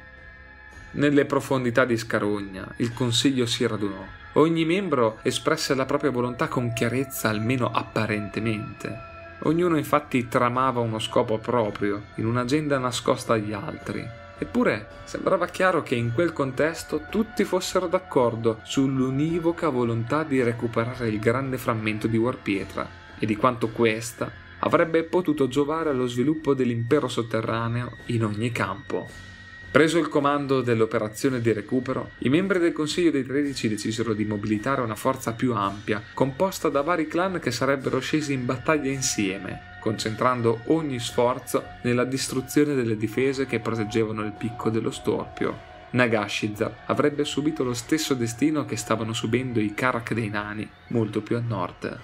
Nelle 0.91 1.25
profondità 1.25 1.83
di 1.83 1.98
Scarogna 1.98 2.74
il 2.77 2.93
consiglio 2.93 3.45
si 3.45 3.67
radunò. 3.67 4.19
Ogni 4.34 4.64
membro 4.64 5.20
espresse 5.24 5.76
la 5.76 5.86
propria 5.86 6.10
volontà 6.10 6.48
con 6.48 6.72
chiarezza, 6.72 7.28
almeno 7.28 7.70
apparentemente. 7.70 9.10
Ognuno 9.44 9.76
infatti 9.76 10.30
tramava 10.30 10.80
uno 10.80 11.00
scopo 11.00 11.38
proprio, 11.38 12.04
in 12.16 12.26
un'agenda 12.26 12.78
nascosta 12.78 13.34
agli 13.34 13.52
altri. 13.52 14.08
Eppure 14.38 14.88
sembrava 15.04 15.48
chiaro 15.48 15.84
che 15.84 15.96
in 15.96 16.14
quel 16.14 16.32
contesto 16.32 17.08
tutti 17.10 17.44
fossero 17.44 17.88
d'accordo 17.88 18.60
sull'univoca 18.64 19.68
volontà 19.68 20.24
di 20.24 20.42
recuperare 20.42 21.10
il 21.10 21.20
grande 21.20 21.58
frammento 21.58 22.08
di 22.08 22.18
Warpietra 22.18 22.88
e 23.20 23.26
di 23.26 23.36
quanto 23.36 23.68
questa 23.68 24.32
avrebbe 24.60 25.04
potuto 25.04 25.48
giovare 25.48 25.90
allo 25.90 26.08
sviluppo 26.08 26.54
dell'impero 26.54 27.08
sotterraneo 27.08 27.98
in 28.08 28.24
ogni 28.24 28.52
campo. 28.52 29.31
Preso 29.72 30.00
il 30.00 30.10
comando 30.10 30.60
dell'operazione 30.60 31.40
di 31.40 31.54
recupero, 31.54 32.12
i 32.20 32.30
membri 32.30 32.60
del 32.60 32.74
Consiglio 32.74 33.10
dei 33.10 33.24
Tredici 33.24 33.70
decisero 33.70 34.13
di 34.13 34.25
mobilitare 34.25 34.82
una 34.82 34.96
forza 34.96 35.32
più 35.32 35.54
ampia, 35.54 36.04
composta 36.13 36.68
da 36.68 36.82
vari 36.82 37.08
clan 37.08 37.40
che 37.40 37.51
sarebbero 37.51 38.00
scesi 38.00 38.34
in 38.34 38.46
battaglia 38.46 38.92
insieme, 38.92 39.78
concentrando 39.80 40.63
ogni 40.66 41.00
sforzo 41.00 41.63
nella 41.84 42.04
distruzione 42.04 42.75
delle 42.75 42.98
difese 42.98 43.46
che 43.46 43.62
proteggevano 43.62 44.24
il 44.24 44.34
picco 44.34 44.70
dello 44.70 44.92
Storpio. 44.92 45.58
Nagashizar 45.92 46.84
avrebbe 46.88 47.24
subito 47.24 47.63
lo 47.63 47.74
stesso 47.74 48.13
destino 48.13 48.66
che 48.66 48.75
stavano 48.75 49.13
subendo 49.13 49.62
i 49.62 49.74
Karak 49.74 50.13
dei 50.13 50.28
Nani, 50.28 50.70
molto 50.88 51.22
più 51.22 51.38
a 51.38 51.44
nord. 51.48 51.98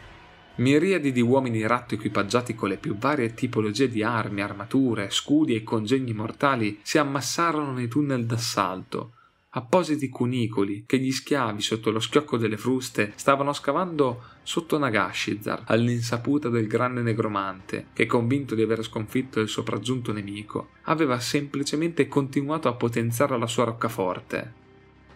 Miriadi 0.58 1.12
di 1.12 1.22
uomini 1.22 1.68
ratto 1.68 1.94
equipaggiati 1.94 2.56
con 2.56 2.70
le 2.70 2.78
più 2.78 2.98
varie 2.98 3.36
tipologie 3.36 3.88
di 3.88 4.02
armi, 4.02 4.42
armature, 4.42 5.12
scudi 5.12 5.54
e 5.54 5.62
congegni 5.62 6.14
mortali 6.14 6.80
si 6.82 6.98
ammassarono 6.98 7.74
nei 7.74 7.88
tunnel 7.88 8.26
d'assalto, 8.26 9.12
appositi 9.50 10.10
cunicoli 10.10 10.86
che 10.88 10.98
gli 10.98 11.12
schiavi 11.12 11.62
sotto 11.62 11.92
lo 11.92 12.00
schiocco 12.00 12.38
delle 12.38 12.58
fruste 12.58 13.14
stavano 13.16 13.54
scavando 13.54 14.24
sotto 14.42 14.80
Nagashizar 14.80 15.62
all'insaputa 15.66 16.50
del 16.50 16.66
grande 16.66 17.04
negromante 17.04 17.90
che 17.94 18.08
convinto 18.08 18.56
di 18.56 18.64
aver 18.64 18.84
sconfitto 18.84 19.40
il 19.40 19.50
sopraggiunto 19.50 20.12
nemico 20.12 20.70
aveva 20.84 21.20
semplicemente 21.20 22.08
continuato 22.08 22.68
a 22.68 22.74
potenziare 22.74 23.38
la 23.38 23.48
sua 23.48 23.66
roccaforte. 23.66 24.54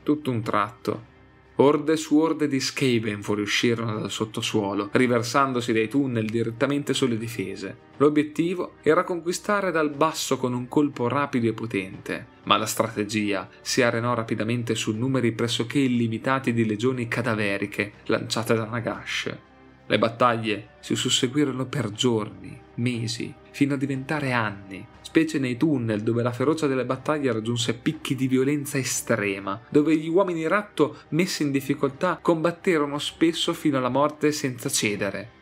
Tutto 0.03 0.29
un 0.29 0.43
tratto 0.43 1.09
Orde 1.55 1.97
su 1.97 2.17
orde 2.17 2.47
di 2.47 2.59
Skaven 2.59 3.21
fuoriuscirono 3.21 3.99
dal 3.99 4.09
sottosuolo, 4.09 4.89
riversandosi 4.91 5.73
dai 5.73 5.87
tunnel 5.87 6.25
direttamente 6.25 6.93
sulle 6.93 7.17
difese. 7.17 7.89
L'obiettivo 7.97 8.75
era 8.81 9.03
conquistare 9.03 9.69
dal 9.69 9.91
basso 9.91 10.37
con 10.37 10.53
un 10.53 10.67
colpo 10.67 11.07
rapido 11.07 11.47
e 11.47 11.53
potente, 11.53 12.25
ma 12.43 12.57
la 12.57 12.65
strategia 12.65 13.47
si 13.61 13.81
arenò 13.81 14.13
rapidamente 14.13 14.73
su 14.73 14.95
numeri 14.95 15.33
pressoché 15.33 15.79
illimitati 15.79 16.53
di 16.53 16.65
legioni 16.65 17.07
cadaveriche 17.07 17.93
lanciate 18.05 18.55
da 18.55 18.65
Nagash. 18.65 19.37
Le 19.85 19.99
battaglie 19.99 20.69
si 20.79 20.95
susseguirono 20.95 21.65
per 21.65 21.91
giorni, 21.91 22.57
mesi, 22.81 23.33
fino 23.51 23.75
a 23.75 23.77
diventare 23.77 24.31
anni, 24.31 24.85
specie 25.01 25.39
nei 25.39 25.57
tunnel 25.57 26.01
dove 26.01 26.23
la 26.23 26.31
ferocia 26.31 26.67
delle 26.67 26.85
battaglie 26.85 27.31
raggiunse 27.31 27.73
picchi 27.73 28.15
di 28.15 28.27
violenza 28.27 28.77
estrema, 28.77 29.61
dove 29.69 29.95
gli 29.95 30.09
uomini 30.09 30.47
ratto 30.47 30.97
messi 31.09 31.43
in 31.43 31.51
difficoltà 31.51 32.17
combatterono 32.21 32.97
spesso 32.97 33.53
fino 33.53 33.77
alla 33.77 33.89
morte 33.89 34.31
senza 34.31 34.69
cedere. 34.69 35.39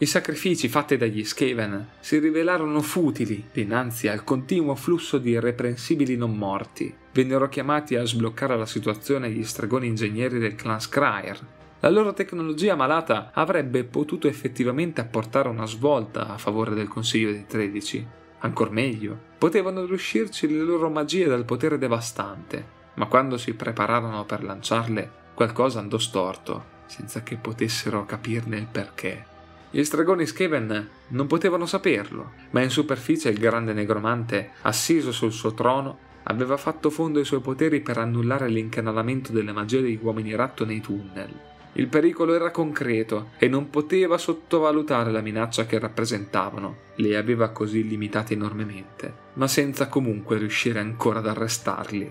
I 0.00 0.06
sacrifici 0.06 0.68
fatti 0.68 0.96
dagli 0.96 1.24
Skaven 1.24 1.88
si 1.98 2.20
rivelarono 2.20 2.80
futili 2.82 3.48
dinanzi 3.52 4.06
al 4.06 4.22
continuo 4.22 4.76
flusso 4.76 5.18
di 5.18 5.30
irreprensibili 5.30 6.16
non 6.16 6.36
morti. 6.36 6.94
Vennero 7.12 7.48
chiamati 7.48 7.96
a 7.96 8.04
sbloccare 8.04 8.56
la 8.56 8.64
situazione 8.64 9.28
gli 9.28 9.42
stregoni 9.42 9.88
ingegneri 9.88 10.38
del 10.38 10.54
clan 10.54 10.80
Scryer, 10.80 11.57
la 11.80 11.90
loro 11.90 12.12
tecnologia 12.12 12.74
malata 12.74 13.30
avrebbe 13.32 13.84
potuto 13.84 14.26
effettivamente 14.26 15.00
apportare 15.00 15.48
una 15.48 15.66
svolta 15.66 16.28
a 16.28 16.36
favore 16.36 16.74
del 16.74 16.88
Consiglio 16.88 17.30
dei 17.30 17.46
Tredici. 17.46 18.04
Ancor 18.40 18.70
meglio, 18.70 19.16
potevano 19.38 19.84
riuscirci 19.84 20.48
le 20.48 20.62
loro 20.62 20.90
magie 20.90 21.26
dal 21.26 21.44
potere 21.44 21.78
devastante, 21.78 22.76
ma 22.94 23.06
quando 23.06 23.36
si 23.36 23.54
prepararono 23.54 24.24
per 24.24 24.42
lanciarle, 24.42 25.10
qualcosa 25.34 25.78
andò 25.78 25.98
storto, 25.98 26.64
senza 26.86 27.22
che 27.22 27.36
potessero 27.36 28.04
capirne 28.04 28.56
il 28.56 28.66
perché. 28.66 29.24
Gli 29.70 29.84
stregoni 29.84 30.26
Skaven 30.26 30.88
non 31.08 31.26
potevano 31.28 31.66
saperlo, 31.66 32.32
ma 32.50 32.60
in 32.60 32.70
superficie 32.70 33.28
il 33.28 33.38
grande 33.38 33.72
negromante, 33.72 34.50
assiso 34.62 35.12
sul 35.12 35.32
suo 35.32 35.54
trono, 35.54 35.98
aveva 36.24 36.56
fatto 36.56 36.90
fondo 36.90 37.20
ai 37.20 37.24
suoi 37.24 37.40
poteri 37.40 37.80
per 37.80 37.98
annullare 37.98 38.48
l'incanalamento 38.48 39.30
delle 39.30 39.52
magie 39.52 39.80
degli 39.80 39.98
uomini 40.02 40.34
ratto 40.34 40.64
nei 40.64 40.80
tunnel. 40.80 41.56
Il 41.78 41.86
pericolo 41.86 42.34
era 42.34 42.50
concreto 42.50 43.30
e 43.38 43.46
non 43.46 43.70
poteva 43.70 44.18
sottovalutare 44.18 45.12
la 45.12 45.20
minaccia 45.20 45.64
che 45.64 45.78
rappresentavano. 45.78 46.76
Le 46.96 47.16
aveva 47.16 47.50
così 47.50 47.86
limitate 47.86 48.34
enormemente, 48.34 49.14
ma 49.34 49.46
senza 49.46 49.86
comunque 49.86 50.38
riuscire 50.38 50.80
ancora 50.80 51.20
ad 51.20 51.28
arrestarli. 51.28 52.10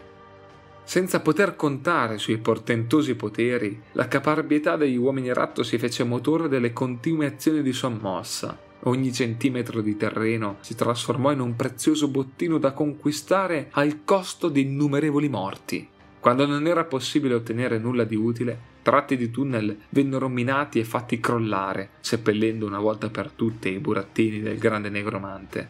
Senza 0.86 1.20
poter 1.20 1.58
contare 1.58 2.18
sui 2.18 2.38
portentosi 2.38 3.16
poteri, 3.16 3.78
la 3.92 4.08
caparbietà 4.08 4.78
degli 4.78 4.96
uomini 4.96 5.34
ratto 5.34 5.64
si 5.64 5.78
fece 5.78 6.06
motore 6.06 6.48
delle 6.48 6.72
continue 6.72 7.26
azioni 7.26 7.62
di 7.62 7.74
sommossa. 7.74 8.58
Ogni 8.84 9.12
centimetro 9.12 9.82
di 9.82 9.98
terreno 9.98 10.60
si 10.62 10.76
trasformò 10.76 11.34
in 11.34 11.42
un 11.42 11.58
prezioso 11.58 12.08
bottino 12.08 12.58
da 12.58 12.72
conquistare 12.72 13.68
al 13.72 14.06
costo 14.06 14.48
di 14.48 14.62
innumerevoli 14.62 15.28
morti. 15.28 15.90
Quando 16.22 16.46
non 16.46 16.68
era 16.68 16.86
possibile 16.86 17.34
ottenere 17.34 17.78
nulla 17.78 18.06
di 18.06 18.16
utile, 18.16 18.76
tratti 18.88 19.18
di 19.18 19.30
tunnel 19.30 19.78
vennero 19.90 20.30
minati 20.30 20.80
e 20.80 20.86
fatti 20.86 21.20
crollare, 21.20 21.90
seppellendo 22.00 22.66
una 22.66 22.80
volta 22.80 23.10
per 23.10 23.32
tutte 23.32 23.68
i 23.68 23.80
burattini 23.80 24.40
del 24.40 24.58
grande 24.58 24.88
negromante. 24.88 25.70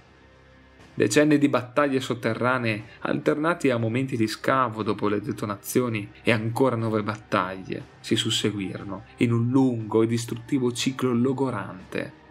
Decenni 0.93 1.39
di 1.39 1.49
battaglie 1.49 1.99
sotterranee, 1.99 2.83
alternati 2.99 3.71
a 3.71 3.77
momenti 3.77 4.15
di 4.17 4.27
scavo 4.27 4.83
dopo 4.83 5.07
le 5.07 5.19
detonazioni 5.19 6.11
e 6.21 6.31
ancora 6.31 6.75
nuove 6.75 7.01
battaglie, 7.01 7.83
si 8.01 8.15
susseguirono 8.15 9.05
in 9.17 9.31
un 9.31 9.49
lungo 9.49 10.03
e 10.03 10.07
distruttivo 10.07 10.71
ciclo 10.71 11.11
logorante. 11.11 12.25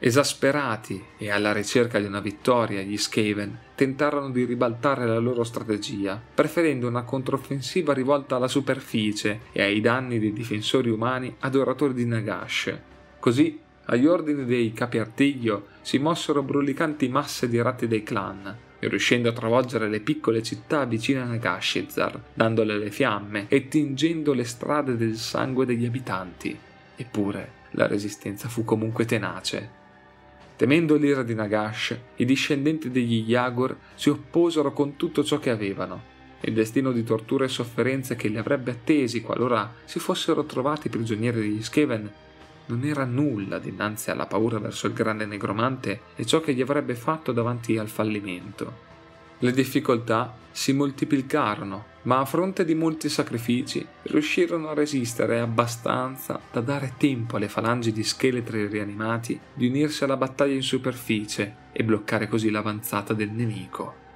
Esasperati 0.00 1.04
e 1.18 1.28
alla 1.28 1.52
ricerca 1.52 1.98
di 1.98 2.06
una 2.06 2.20
vittoria, 2.20 2.82
gli 2.82 2.96
Skaven 2.96 3.58
tentarono 3.74 4.30
di 4.30 4.44
ribaltare 4.44 5.04
la 5.04 5.18
loro 5.18 5.42
strategia, 5.42 6.20
preferendo 6.34 6.86
una 6.86 7.02
controffensiva 7.02 7.92
rivolta 7.92 8.36
alla 8.36 8.46
superficie 8.46 9.40
e 9.50 9.60
ai 9.62 9.80
danni 9.80 10.20
dei 10.20 10.32
difensori 10.32 10.88
umani 10.88 11.34
adoratori 11.40 11.94
di 11.94 12.06
Nagash. 12.06 12.78
Così 13.18 13.58
agli 13.86 14.06
ordini 14.06 14.44
dei 14.44 14.72
capi 14.72 14.98
artiglio 14.98 15.66
si 15.80 15.98
mossero 15.98 16.44
brulicanti 16.44 17.08
masse 17.08 17.48
di 17.48 17.60
ratti 17.60 17.88
dei 17.88 18.04
clan, 18.04 18.56
riuscendo 18.78 19.30
a 19.30 19.32
travolgere 19.32 19.88
le 19.88 19.98
piccole 19.98 20.44
città 20.44 20.84
vicine 20.84 21.22
a 21.22 21.24
Nagashizar, 21.24 22.22
dandole 22.34 22.78
le 22.78 22.92
fiamme 22.92 23.46
e 23.48 23.66
tingendo 23.66 24.32
le 24.32 24.44
strade 24.44 24.96
del 24.96 25.16
sangue 25.16 25.66
degli 25.66 25.86
abitanti. 25.86 26.56
Eppure 26.94 27.52
la 27.72 27.88
resistenza 27.88 28.48
fu 28.48 28.64
comunque 28.64 29.04
tenace. 29.04 29.77
Temendo 30.58 30.96
l'ira 30.96 31.22
di 31.22 31.36
Nagash, 31.36 31.96
i 32.16 32.24
discendenti 32.24 32.90
degli 32.90 33.22
Yagor 33.24 33.76
si 33.94 34.10
opposero 34.10 34.72
con 34.72 34.96
tutto 34.96 35.22
ciò 35.22 35.38
che 35.38 35.50
avevano. 35.50 36.02
Il 36.40 36.52
destino 36.52 36.90
di 36.90 37.04
torture 37.04 37.44
e 37.44 37.48
sofferenze 37.48 38.16
che 38.16 38.26
li 38.26 38.38
avrebbe 38.38 38.72
attesi 38.72 39.20
qualora 39.20 39.72
si 39.84 40.00
fossero 40.00 40.42
trovati 40.46 40.88
prigionieri 40.88 41.42
degli 41.42 41.62
Skaven 41.62 42.12
non 42.66 42.84
era 42.84 43.04
nulla 43.04 43.60
dinanzi 43.60 44.10
alla 44.10 44.26
paura 44.26 44.58
verso 44.58 44.88
il 44.88 44.94
grande 44.94 45.26
negromante 45.26 46.00
e 46.16 46.26
ciò 46.26 46.40
che 46.40 46.52
gli 46.52 46.60
avrebbe 46.60 46.96
fatto 46.96 47.30
davanti 47.30 47.78
al 47.78 47.88
fallimento. 47.88 48.86
Le 49.38 49.52
difficoltà 49.52 50.36
si 50.50 50.72
moltiplicarono, 50.72 51.84
ma 52.08 52.20
a 52.20 52.24
fronte 52.24 52.64
di 52.64 52.74
molti 52.74 53.10
sacrifici 53.10 53.86
riuscirono 54.04 54.70
a 54.70 54.74
resistere 54.74 55.40
abbastanza 55.40 56.40
da 56.50 56.62
dare 56.62 56.94
tempo 56.96 57.36
alle 57.36 57.48
falangi 57.48 57.92
di 57.92 58.02
scheletri 58.02 58.66
rianimati 58.66 59.38
di 59.52 59.66
unirsi 59.66 60.04
alla 60.04 60.16
battaglia 60.16 60.54
in 60.54 60.62
superficie 60.62 61.66
e 61.70 61.84
bloccare 61.84 62.26
così 62.26 62.48
l'avanzata 62.48 63.12
del 63.12 63.28
nemico. 63.28 64.06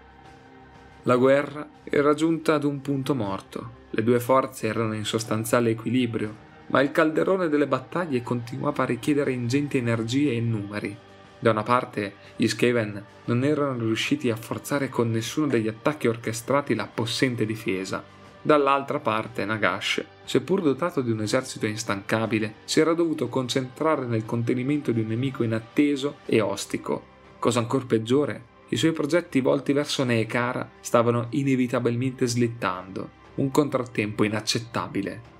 La 1.02 1.16
guerra 1.16 1.68
era 1.84 2.14
giunta 2.14 2.54
ad 2.54 2.64
un 2.64 2.80
punto 2.80 3.14
morto. 3.14 3.80
Le 3.90 4.02
due 4.02 4.20
forze 4.20 4.68
erano 4.68 4.94
in 4.94 5.04
sostanziale 5.04 5.68
equilibrio 5.68 6.50
ma 6.68 6.80
il 6.80 6.90
calderone 6.90 7.48
delle 7.50 7.66
battaglie 7.66 8.22
continuava 8.22 8.84
a 8.84 8.86
richiedere 8.86 9.32
ingenti 9.32 9.76
energie 9.76 10.32
e 10.32 10.40
numeri. 10.40 10.96
Da 11.42 11.50
una 11.50 11.64
parte, 11.64 12.14
gli 12.36 12.46
Skaven 12.46 13.04
non 13.24 13.42
erano 13.42 13.76
riusciti 13.78 14.30
a 14.30 14.36
forzare 14.36 14.88
con 14.88 15.10
nessuno 15.10 15.48
degli 15.48 15.66
attacchi 15.66 16.06
orchestrati 16.06 16.72
la 16.76 16.86
possente 16.86 17.44
difesa. 17.44 18.00
Dall'altra 18.40 19.00
parte, 19.00 19.44
Nagash, 19.44 20.04
seppur 20.22 20.62
dotato 20.62 21.00
di 21.00 21.10
un 21.10 21.20
esercito 21.20 21.66
instancabile, 21.66 22.54
si 22.64 22.78
era 22.78 22.94
dovuto 22.94 23.28
concentrare 23.28 24.06
nel 24.06 24.24
contenimento 24.24 24.92
di 24.92 25.00
un 25.00 25.08
nemico 25.08 25.42
inatteso 25.42 26.18
e 26.26 26.40
ostico. 26.40 27.02
Cosa 27.40 27.58
ancora 27.58 27.86
peggiore, 27.86 28.44
i 28.68 28.76
suoi 28.76 28.92
progetti 28.92 29.40
volti 29.40 29.72
verso 29.72 30.04
Neekara 30.04 30.70
stavano 30.78 31.26
inevitabilmente 31.30 32.24
slittando, 32.28 33.10
un 33.34 33.50
contrattempo 33.50 34.22
inaccettabile. 34.22 35.31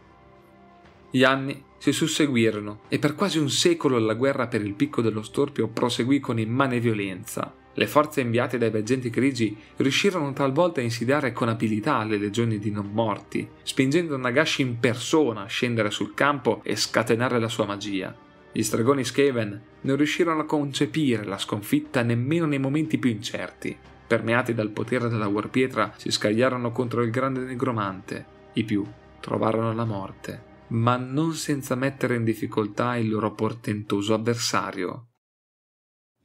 Gli 1.14 1.24
anni 1.24 1.62
si 1.76 1.92
susseguirono 1.92 2.80
e 2.88 2.98
per 2.98 3.14
quasi 3.14 3.38
un 3.38 3.50
secolo 3.50 3.98
la 3.98 4.14
guerra 4.14 4.46
per 4.46 4.62
il 4.62 4.72
picco 4.72 5.02
dello 5.02 5.20
Storpio 5.20 5.68
proseguì 5.68 6.20
con 6.20 6.38
immane 6.38 6.80
violenza. 6.80 7.52
Le 7.74 7.86
forze 7.86 8.22
inviate 8.22 8.56
dai 8.56 8.70
veggenti 8.70 9.10
grigi 9.10 9.54
riuscirono 9.76 10.32
talvolta 10.32 10.80
a 10.80 10.84
insidiare 10.84 11.34
con 11.34 11.50
abilità 11.50 12.02
le 12.04 12.16
legioni 12.16 12.58
di 12.58 12.70
non 12.70 12.92
morti, 12.92 13.46
spingendo 13.62 14.16
Nagashi 14.16 14.62
in 14.62 14.78
persona 14.78 15.42
a 15.42 15.48
scendere 15.48 15.90
sul 15.90 16.14
campo 16.14 16.62
e 16.64 16.76
scatenare 16.76 17.38
la 17.38 17.48
sua 17.48 17.66
magia. 17.66 18.16
Gli 18.50 18.62
stregoni 18.62 19.04
Skaven 19.04 19.62
non 19.82 19.96
riuscirono 19.96 20.40
a 20.40 20.46
concepire 20.46 21.24
la 21.24 21.36
sconfitta 21.36 22.00
nemmeno 22.00 22.46
nei 22.46 22.58
momenti 22.58 22.96
più 22.96 23.10
incerti. 23.10 23.76
Permeati 24.06 24.54
dal 24.54 24.70
potere 24.70 25.10
della 25.10 25.28
Warpietra 25.28 25.92
si 25.98 26.10
scagliarono 26.10 26.72
contro 26.72 27.02
il 27.02 27.10
grande 27.10 27.40
negromante. 27.40 28.24
I 28.54 28.64
più 28.64 28.86
trovarono 29.20 29.74
la 29.74 29.84
morte 29.84 30.51
ma 30.72 30.96
non 30.96 31.34
senza 31.34 31.74
mettere 31.74 32.16
in 32.16 32.24
difficoltà 32.24 32.96
il 32.96 33.10
loro 33.10 33.32
portentoso 33.34 34.14
avversario. 34.14 35.08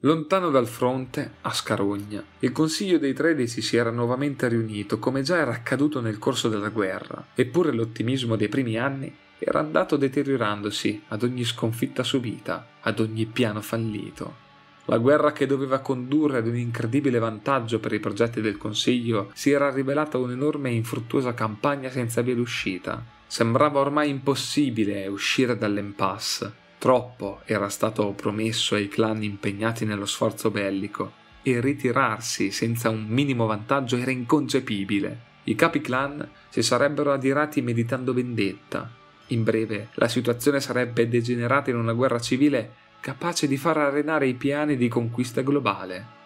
Lontano 0.01 0.51
dal 0.51 0.67
fronte, 0.67 1.33
a 1.41 1.51
Scarogna, 1.51 2.23
il 2.39 2.51
Consiglio 2.51 2.97
dei 2.97 3.13
Tredici 3.13 3.61
si 3.61 3.75
era 3.75 3.89
nuovamente 3.89 4.47
riunito 4.47 4.99
come 4.99 5.21
già 5.21 5.37
era 5.37 5.51
accaduto 5.51 6.01
nel 6.01 6.19
corso 6.19 6.49
della 6.49 6.69
guerra, 6.69 7.27
eppure 7.33 7.71
l'ottimismo 7.71 8.35
dei 8.35 8.47
primi 8.47 8.77
anni 8.77 9.13
era 9.39 9.59
andato 9.59 9.97
deteriorandosi 9.97 11.03
ad 11.09 11.23
ogni 11.23 11.43
sconfitta 11.43 12.03
subita, 12.03 12.67
ad 12.81 12.99
ogni 12.99 13.25
piano 13.25 13.61
fallito. 13.61 14.45
La 14.85 14.97
guerra 14.97 15.33
che 15.33 15.45
doveva 15.45 15.79
condurre 15.79 16.37
ad 16.37 16.47
un 16.47 16.55
incredibile 16.55 17.19
vantaggio 17.19 17.79
per 17.79 17.91
i 17.91 17.99
progetti 17.99 18.39
del 18.39 18.57
Consiglio 18.57 19.31
si 19.33 19.51
era 19.51 19.69
rivelata 19.71 20.17
un'enorme 20.17 20.69
e 20.69 20.75
infruttuosa 20.75 21.33
campagna 21.33 21.89
senza 21.89 22.21
via 22.21 22.35
d'uscita, 22.35 23.15
Sembrava 23.27 23.79
ormai 23.79 24.09
impossibile 24.09 25.05
uscire 25.07 25.57
dall'impasse. 25.57 26.65
Troppo 26.77 27.41
era 27.45 27.69
stato 27.69 28.11
promesso 28.13 28.75
ai 28.75 28.87
clan 28.87 29.21
impegnati 29.21 29.83
nello 29.83 30.05
sforzo 30.05 30.49
bellico 30.49 31.11
e 31.43 31.59
ritirarsi 31.59 32.51
senza 32.51 32.89
un 32.89 33.05
minimo 33.05 33.45
vantaggio 33.45 33.97
era 33.97 34.11
inconcepibile. 34.11 35.25
I 35.43 35.55
capi 35.55 35.81
clan 35.81 36.27
si 36.49 36.61
sarebbero 36.61 37.11
adirati 37.11 37.61
meditando 37.61 38.13
vendetta. 38.13 38.89
In 39.27 39.43
breve, 39.43 39.89
la 39.93 40.07
situazione 40.07 40.59
sarebbe 40.59 41.07
degenerata 41.07 41.69
in 41.69 41.77
una 41.77 41.93
guerra 41.93 42.19
civile 42.19 42.85
capace 42.99 43.47
di 43.47 43.57
far 43.57 43.77
arenare 43.77 44.27
i 44.27 44.33
piani 44.33 44.77
di 44.77 44.87
conquista 44.87 45.41
globale. 45.41 46.16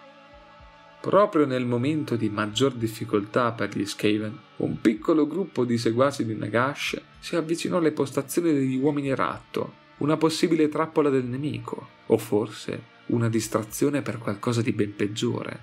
Proprio 1.02 1.48
nel 1.48 1.66
momento 1.66 2.16
di 2.16 2.30
maggior 2.30 2.74
difficoltà 2.74 3.52
per 3.54 3.76
gli 3.76 3.86
Skaven, 3.86 4.38
un 4.58 4.80
piccolo 4.80 5.26
gruppo 5.26 5.66
di 5.66 5.80
seguaci 5.80 6.24
di 6.24 6.36
Nagash 6.36 7.02
si 7.20 7.36
avvicinò 7.36 7.78
alle 7.78 7.92
postazioni 7.92 8.54
degli 8.54 8.76
uomini 8.76 9.14
ratto, 9.16 9.74
una 9.98 10.16
possibile 10.16 10.70
trappola 10.70 11.10
del 11.10 11.26
nemico, 11.26 11.88
o 12.06 12.18
forse 12.20 12.84
una 13.08 13.30
distrazione 13.30 14.04
per 14.04 14.20
qualcosa 14.20 14.62
di 14.62 14.72
ben 14.74 14.96
peggiore. 14.96 15.60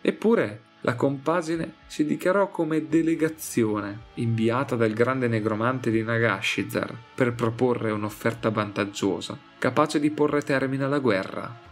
Eppure 0.00 0.62
la 0.82 0.94
compagine 0.94 1.74
si 1.88 2.06
dichiarò 2.06 2.48
come 2.48 2.86
delegazione 2.86 4.02
inviata 4.14 4.76
dal 4.76 4.92
grande 4.92 5.26
negromante 5.26 5.90
di 5.90 6.04
Nagashizar 6.04 6.96
per 7.16 7.34
proporre 7.34 7.90
un'offerta 7.90 8.50
vantaggiosa, 8.50 9.36
capace 9.58 9.98
di 9.98 10.10
porre 10.12 10.42
termine 10.42 10.84
alla 10.84 11.00
guerra. 11.00 11.66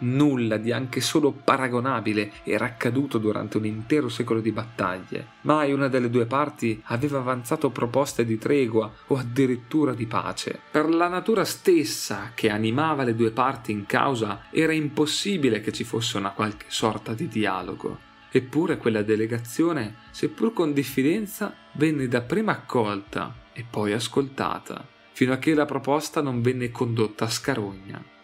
Nulla 0.00 0.58
di 0.58 0.70
anche 0.70 1.00
solo 1.00 1.32
paragonabile 1.32 2.32
era 2.44 2.66
accaduto 2.66 3.18
durante 3.18 3.56
un 3.56 3.66
intero 3.66 4.08
secolo 4.08 4.40
di 4.40 4.52
battaglie. 4.52 5.26
Mai 5.42 5.72
una 5.72 5.88
delle 5.88 6.08
due 6.08 6.26
parti 6.26 6.80
aveva 6.84 7.18
avanzato 7.18 7.70
proposte 7.70 8.24
di 8.24 8.38
tregua 8.38 8.90
o 9.08 9.16
addirittura 9.16 9.94
di 9.94 10.06
pace. 10.06 10.60
Per 10.70 10.88
la 10.88 11.08
natura 11.08 11.44
stessa 11.44 12.30
che 12.34 12.48
animava 12.48 13.02
le 13.02 13.16
due 13.16 13.32
parti 13.32 13.72
in 13.72 13.86
causa 13.86 14.44
era 14.50 14.72
impossibile 14.72 15.60
che 15.60 15.72
ci 15.72 15.82
fosse 15.82 16.16
una 16.16 16.30
qualche 16.30 16.66
sorta 16.68 17.12
di 17.12 17.26
dialogo. 17.26 18.06
Eppure 18.30 18.76
quella 18.76 19.02
delegazione, 19.02 19.96
seppur 20.10 20.52
con 20.52 20.72
diffidenza, 20.72 21.54
venne 21.72 22.06
dapprima 22.08 22.52
accolta 22.52 23.34
e 23.52 23.64
poi 23.68 23.92
ascoltata, 23.92 24.86
fino 25.12 25.32
a 25.32 25.38
che 25.38 25.54
la 25.54 25.64
proposta 25.64 26.20
non 26.20 26.42
venne 26.42 26.70
condotta 26.70 27.24
a 27.24 27.30
scarogna. 27.30 28.16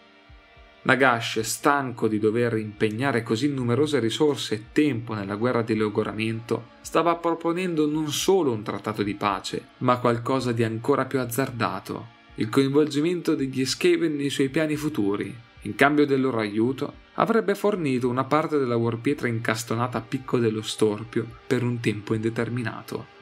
Nagash, 0.85 1.39
stanco 1.39 2.07
di 2.07 2.19
dover 2.19 2.57
impegnare 2.57 3.23
così 3.23 3.47
numerose 3.47 3.97
risorse 3.97 4.53
e 4.53 4.63
tempo 4.71 5.15
nella 5.15 5.35
guerra 5.35 5.63
di 5.63 5.75
logoramento, 5.75 6.73
stava 6.81 7.15
proponendo 7.15 7.87
non 7.87 8.11
solo 8.11 8.51
un 8.51 8.61
trattato 8.61 9.01
di 9.01 9.15
pace, 9.15 9.69
ma 9.79 9.97
qualcosa 9.97 10.51
di 10.51 10.63
ancora 10.63 11.05
più 11.05 11.19
azzardato, 11.19 12.07
il 12.35 12.49
coinvolgimento 12.49 13.33
degli 13.33 13.65
Skaven 13.65 14.15
nei 14.15 14.29
suoi 14.29 14.49
piani 14.49 14.75
futuri. 14.75 15.35
In 15.61 15.73
cambio 15.73 16.05
del 16.05 16.21
loro 16.21 16.37
aiuto, 16.37 16.93
avrebbe 17.15 17.55
fornito 17.55 18.07
una 18.07 18.25
parte 18.25 18.59
della 18.59 18.75
warpietra 18.75 19.27
incastonata 19.27 19.97
a 19.97 20.01
picco 20.01 20.37
dello 20.37 20.61
storpio 20.61 21.25
per 21.47 21.63
un 21.63 21.79
tempo 21.79 22.13
indeterminato. 22.13 23.14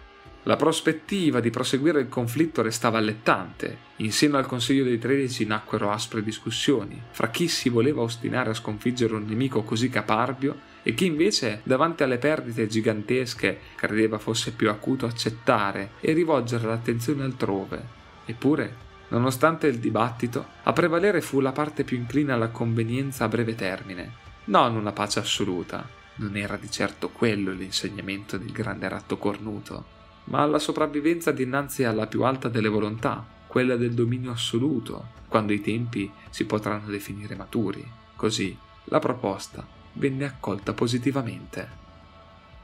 La 0.45 0.57
prospettiva 0.57 1.39
di 1.39 1.49
proseguire 1.51 2.01
il 2.01 2.09
conflitto 2.09 2.61
restava 2.61 2.97
allettante. 2.97 3.77
In 3.97 4.11
seno 4.11 4.37
al 4.37 4.45
Consiglio 4.45 4.83
dei 4.83 4.99
Tredici 4.99 5.45
nacquero 5.45 5.89
aspre 5.89 6.21
discussioni 6.21 7.01
fra 7.11 7.29
chi 7.29 7.47
si 7.47 7.69
voleva 7.69 8.01
ostinare 8.01 8.49
a 8.49 8.53
sconfiggere 8.53 9.13
un 9.13 9.23
nemico 9.23 9.63
così 9.63 9.87
caparbio 9.87 10.71
e 10.83 10.93
chi 10.95 11.05
invece, 11.05 11.61
davanti 11.63 12.03
alle 12.03 12.17
perdite 12.17 12.67
gigantesche, 12.67 13.57
credeva 13.75 14.17
fosse 14.17 14.51
più 14.51 14.69
acuto 14.69 15.05
accettare 15.05 15.91
e 16.01 16.11
rivolgere 16.11 16.67
l'attenzione 16.67 17.23
altrove. 17.23 17.81
Eppure, 18.25 18.75
nonostante 19.09 19.67
il 19.67 19.79
dibattito, 19.79 20.45
a 20.63 20.73
prevalere 20.73 21.21
fu 21.21 21.39
la 21.39 21.53
parte 21.53 21.85
più 21.85 21.95
inclina 21.95 22.33
alla 22.33 22.49
convenienza 22.49 23.23
a 23.23 23.29
breve 23.29 23.55
termine, 23.55 24.11
non 24.45 24.75
una 24.75 24.91
pace 24.91 25.19
assoluta. 25.19 25.87
Non 26.15 26.35
era 26.35 26.57
di 26.57 26.69
certo 26.69 27.09
quello 27.09 27.53
l'insegnamento 27.53 28.37
del 28.37 28.51
grande 28.51 28.89
ratto 28.89 29.17
cornuto 29.17 30.01
ma 30.25 30.41
alla 30.41 30.59
sopravvivenza 30.59 31.31
dinanzi 31.31 31.83
alla 31.83 32.07
più 32.07 32.23
alta 32.23 32.49
delle 32.49 32.69
volontà, 32.69 33.25
quella 33.47 33.75
del 33.75 33.93
dominio 33.93 34.31
assoluto, 34.31 35.21
quando 35.27 35.53
i 35.53 35.61
tempi 35.61 36.11
si 36.29 36.45
potranno 36.45 36.87
definire 36.89 37.35
maturi. 37.35 37.85
Così 38.15 38.57
la 38.85 38.99
proposta 38.99 39.65
venne 39.93 40.25
accolta 40.25 40.73
positivamente. 40.73 41.81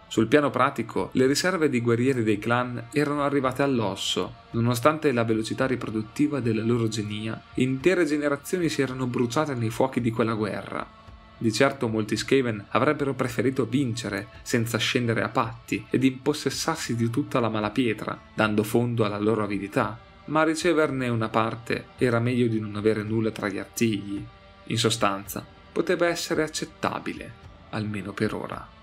Sul 0.08 0.28
piano 0.28 0.50
pratico, 0.50 1.10
le 1.13 1.28
riserve 1.28 1.69
di 1.69 1.82
guerrieri 1.82 2.24
dei 2.24 2.39
clan 2.39 2.88
erano 2.91 3.24
arrivate 3.24 3.62
all'osso. 3.62 4.34
Nonostante 4.52 5.12
la 5.12 5.24
velocità 5.24 5.67
riproduttiva 5.67 6.39
della 6.39 6.63
loro 6.63 6.88
genia, 6.88 7.39
intere 7.56 8.06
generazioni 8.06 8.69
si 8.69 8.82
erano 8.82 9.06
bruciate 9.06 9.54
nei 9.54 9.69
fuochi 9.69 10.02
di 10.02 10.10
quella 10.10 10.34
guerra 10.34 10.98
di 11.39 11.52
certo 11.52 11.88
molti 11.88 12.15
Skaven 12.15 12.67
avrebbero 12.69 13.13
preferito 13.13 13.65
vincere 13.65 14.28
senza 14.43 14.78
scendere 14.78 15.23
a 15.23 15.30
patti 15.30 15.86
ed 15.89 16.04
impossessarsi 16.04 16.95
di 16.95 17.10
tutta 17.10 17.39
la 17.39 17.49
malapietra, 17.49 18.19
dando 18.34 18.63
fondo 18.63 19.06
alla 19.06 19.17
loro 19.17 19.43
avidità, 19.43 19.97
ma 20.25 20.43
riceverne 20.43 21.08
una 21.08 21.30
parte 21.30 21.88
era 21.97 22.19
meglio 22.19 22.47
di 22.47 22.60
non 22.60 22.75
avere 22.75 23.02
nulla 23.02 23.32
tra 23.32 23.47
gli 23.47 23.58
artigli. 23.58 24.23
In 24.65 24.78
sostanza, 24.78 25.43
poteva 25.71 26.08
essere 26.08 26.43
accettabile, 26.43 27.34
almeno 27.69 28.12
per 28.12 28.36
ora. 28.36 28.78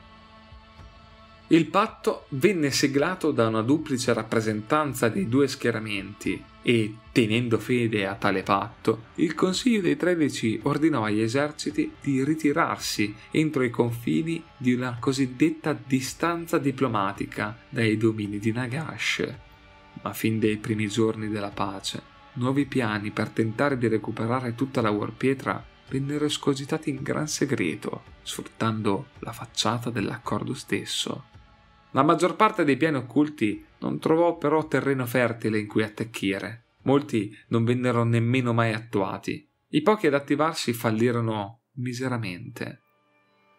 Il 1.48 1.66
patto 1.66 2.24
venne 2.30 2.72
siglato 2.72 3.30
da 3.30 3.46
una 3.46 3.62
duplice 3.62 4.12
rappresentanza 4.12 5.08
dei 5.08 5.28
due 5.28 5.46
schieramenti 5.46 6.42
e, 6.60 6.96
tenendo 7.12 7.58
fede 7.58 8.04
a 8.04 8.16
tale 8.16 8.42
patto, 8.42 9.04
il 9.16 9.32
Consiglio 9.36 9.80
dei 9.80 9.96
Tredici 9.96 10.58
ordinò 10.64 11.04
agli 11.04 11.20
eserciti 11.20 11.92
di 12.00 12.24
ritirarsi 12.24 13.14
entro 13.30 13.62
i 13.62 13.70
confini 13.70 14.42
di 14.56 14.72
una 14.72 14.96
cosiddetta 14.98 15.72
distanza 15.72 16.58
diplomatica 16.58 17.56
dai 17.68 17.96
domini 17.96 18.40
di 18.40 18.50
Nagash. 18.50 19.34
Ma 20.02 20.12
fin 20.12 20.40
dai 20.40 20.56
primi 20.56 20.88
giorni 20.88 21.28
della 21.28 21.50
pace, 21.50 22.02
nuovi 22.34 22.64
piani 22.64 23.12
per 23.12 23.28
tentare 23.28 23.78
di 23.78 23.86
recuperare 23.86 24.56
tutta 24.56 24.80
la 24.80 24.90
Warpietra 24.90 25.64
vennero 25.90 26.24
escogitati 26.24 26.90
in 26.90 27.02
gran 27.02 27.28
segreto, 27.28 28.02
sfruttando 28.22 29.10
la 29.20 29.30
facciata 29.30 29.90
dell'accordo 29.90 30.52
stesso. 30.52 31.34
La 31.96 32.02
maggior 32.02 32.36
parte 32.36 32.64
dei 32.64 32.76
piani 32.76 32.98
occulti 32.98 33.64
non 33.78 33.98
trovò 33.98 34.36
però 34.36 34.68
terreno 34.68 35.06
fertile 35.06 35.58
in 35.58 35.66
cui 35.66 35.82
attecchire. 35.82 36.64
Molti 36.82 37.34
non 37.48 37.64
vennero 37.64 38.04
nemmeno 38.04 38.52
mai 38.52 38.74
attuati. 38.74 39.48
I 39.68 39.80
pochi 39.80 40.06
ad 40.06 40.12
attivarsi 40.12 40.74
fallirono 40.74 41.62
miseramente. 41.76 42.82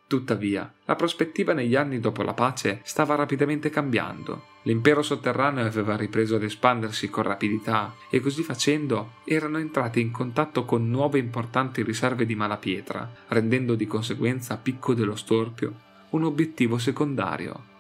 Tuttavia, 0.08 0.72
la 0.86 0.96
prospettiva 0.96 1.54
negli 1.54 1.76
anni 1.76 2.00
dopo 2.00 2.22
la 2.22 2.36
pace 2.36 2.82
stava 2.84 3.16
rapidamente 3.16 3.72
cambiando. 3.72 4.50
L'impero 4.66 5.02
sotterraneo 5.02 5.66
aveva 5.66 5.98
ripreso 5.98 6.36
ad 6.36 6.44
espandersi 6.44 7.10
con 7.10 7.24
rapidità 7.24 7.96
e 8.08 8.20
così 8.20 8.44
facendo 8.44 9.14
erano 9.26 9.58
entrati 9.58 10.00
in 10.00 10.12
contatto 10.12 10.64
con 10.64 10.88
nuove 10.88 11.18
importanti 11.18 11.82
riserve 11.82 12.28
di 12.28 12.36
malapietra, 12.36 13.12
rendendo 13.30 13.74
di 13.74 13.88
conseguenza 13.88 14.58
Picco 14.58 14.94
dello 14.94 15.16
Storpio 15.16 15.86
un 16.12 16.24
obiettivo 16.24 16.78
secondario. 16.78 17.76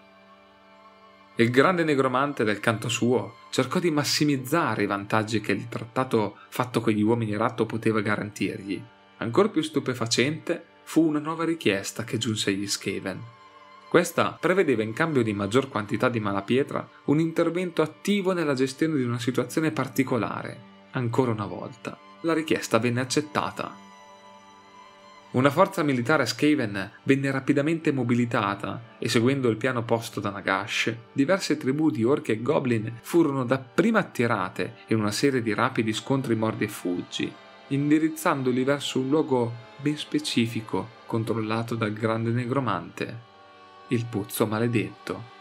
Il 1.39 1.51
grande 1.51 1.83
negromante 1.83 2.43
del 2.43 2.59
canto 2.59 2.89
suo 2.89 3.35
cercò 3.51 3.77
di 3.77 3.91
massimizzare 3.91 4.81
i 4.81 4.87
vantaggi 4.87 5.39
che 5.39 5.51
il 5.51 5.67
trattato 5.67 6.37
fatto 6.49 6.81
con 6.81 6.91
gli 6.93 7.03
uomini 7.03 7.37
ratto 7.37 7.67
poteva 7.67 8.01
garantirgli. 8.01 8.81
Ancora 9.17 9.49
più 9.49 9.61
stupefacente 9.61 10.63
fu 10.81 11.05
una 11.05 11.19
nuova 11.19 11.45
richiesta 11.45 12.03
che 12.03 12.17
giunse 12.17 12.49
agli 12.49 12.65
Skaven. 12.65 13.21
Questa 13.87 14.35
prevedeva 14.39 14.81
in 14.81 14.93
cambio 14.93 15.21
di 15.21 15.33
maggior 15.33 15.69
quantità 15.69 16.09
di 16.09 16.19
malapietra 16.19 16.89
un 17.05 17.19
intervento 17.19 17.83
attivo 17.83 18.33
nella 18.33 18.55
gestione 18.55 18.95
di 18.95 19.03
una 19.03 19.19
situazione 19.19 19.69
particolare. 19.69 20.59
Ancora 20.93 21.31
una 21.31 21.45
volta, 21.45 21.95
la 22.21 22.33
richiesta 22.33 22.79
venne 22.79 23.01
accettata 23.01 23.85
una 25.31 25.49
forza 25.49 25.83
militare 25.83 26.25
Skaven 26.25 26.91
venne 27.03 27.31
rapidamente 27.31 27.91
mobilitata 27.91 28.95
e 28.97 29.09
seguendo 29.09 29.49
il 29.49 29.57
piano 29.57 29.83
posto 29.83 30.21
da 30.21 30.29
Nagash, 30.29 30.95
diverse 31.11 31.57
tribù 31.57 31.91
di 31.91 32.05
orchi 32.05 32.31
e 32.31 32.41
goblin 32.41 32.99
furono 33.01 33.43
dapprima 33.43 33.99
attirate 33.99 34.77
in 34.87 34.99
una 34.99 35.11
serie 35.11 35.41
di 35.41 35.53
rapidi 35.53 35.91
scontri 35.91 36.33
mordi 36.35 36.63
e 36.63 36.69
fuggi, 36.69 37.31
indirizzandoli 37.67 38.63
verso 38.63 38.99
un 38.99 39.09
luogo 39.09 39.51
ben 39.77 39.97
specifico 39.97 40.95
controllato 41.05 41.75
dal 41.75 41.91
grande 41.91 42.31
negromante, 42.31 43.19
il 43.89 44.05
Pozzo 44.05 44.47
Maledetto. 44.47 45.35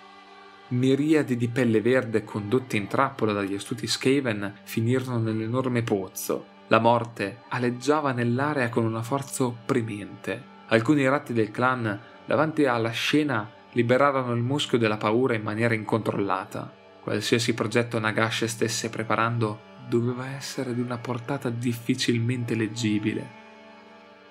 Miriadi 0.68 1.37
di 1.37 1.46
pelle 1.46 1.81
verde 1.81 2.25
condotte 2.25 2.77
in 2.77 2.88
trappola 2.88 3.33
dagli 3.33 3.55
astuti 3.55 3.87
Skaven 3.87 4.53
finirono 4.64 5.18
nell'enorme 5.18 5.83
pozzo, 5.83 6.55
la 6.68 6.81
morte 6.81 7.42
aleggiava 7.48 8.12
nell'area 8.12 8.68
con 8.68 8.85
una 8.85 9.02
forza 9.02 9.44
opprimente. 9.44 10.55
Alcuni 10.68 11.09
ratti 11.09 11.33
del 11.33 11.52
clan, 11.52 11.98
davanti 12.24 12.64
alla 12.64 12.90
scena, 12.90 13.48
liberarono 13.72 14.33
il 14.33 14.42
muschio 14.42 14.79
della 14.79 14.96
paura 14.96 15.35
in 15.35 15.42
maniera 15.42 15.74
incontrollata. 15.74 16.72
Qualsiasi 17.00 17.55
progetto 17.55 18.00
Nagash 18.00 18.46
stesse 18.46 18.90
preparando 18.90 19.74
doveva 19.88 20.35
essere 20.35 20.74
di 20.74 20.81
una 20.81 20.98
portata 20.98 21.50
difficilmente 21.50 22.57
leggibile. 22.57 23.44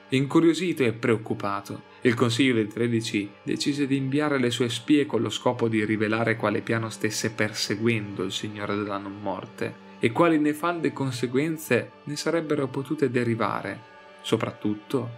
Incuriosito 0.10 0.84
e 0.84 0.92
preoccupato, 0.92 1.84
il 2.02 2.16
Consiglio 2.16 2.56
dei 2.56 2.68
Tredici 2.68 3.32
decise 3.44 3.88
di 3.88 3.96
inviare 3.96 4.38
le 4.40 4.52
sue 4.52 4.70
spie 4.70 5.06
con 5.06 5.22
lo 5.22 5.30
scopo 5.30 5.70
di 5.70 5.86
rivelare 5.86 6.36
quale 6.36 6.62
piano 6.62 6.90
stesse 6.90 7.32
perseguendo 7.32 8.24
il 8.24 8.32
Signore 8.32 8.76
della 8.76 8.98
Non 8.98 9.20
Morte 9.22 9.85
e 10.00 10.12
quali 10.12 10.38
nefande 10.38 10.94
conseguenze 10.94 11.92
ne 12.04 12.16
sarebbero 12.16 12.68
potute 12.68 13.10
derivare, 13.10 13.80
soprattutto 14.22 15.10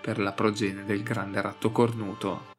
per 0.00 0.18
la 0.18 0.32
progenie 0.32 0.84
del 0.84 1.02
grande 1.02 1.40
ratto 1.40 1.70
cornuto. 1.70 2.51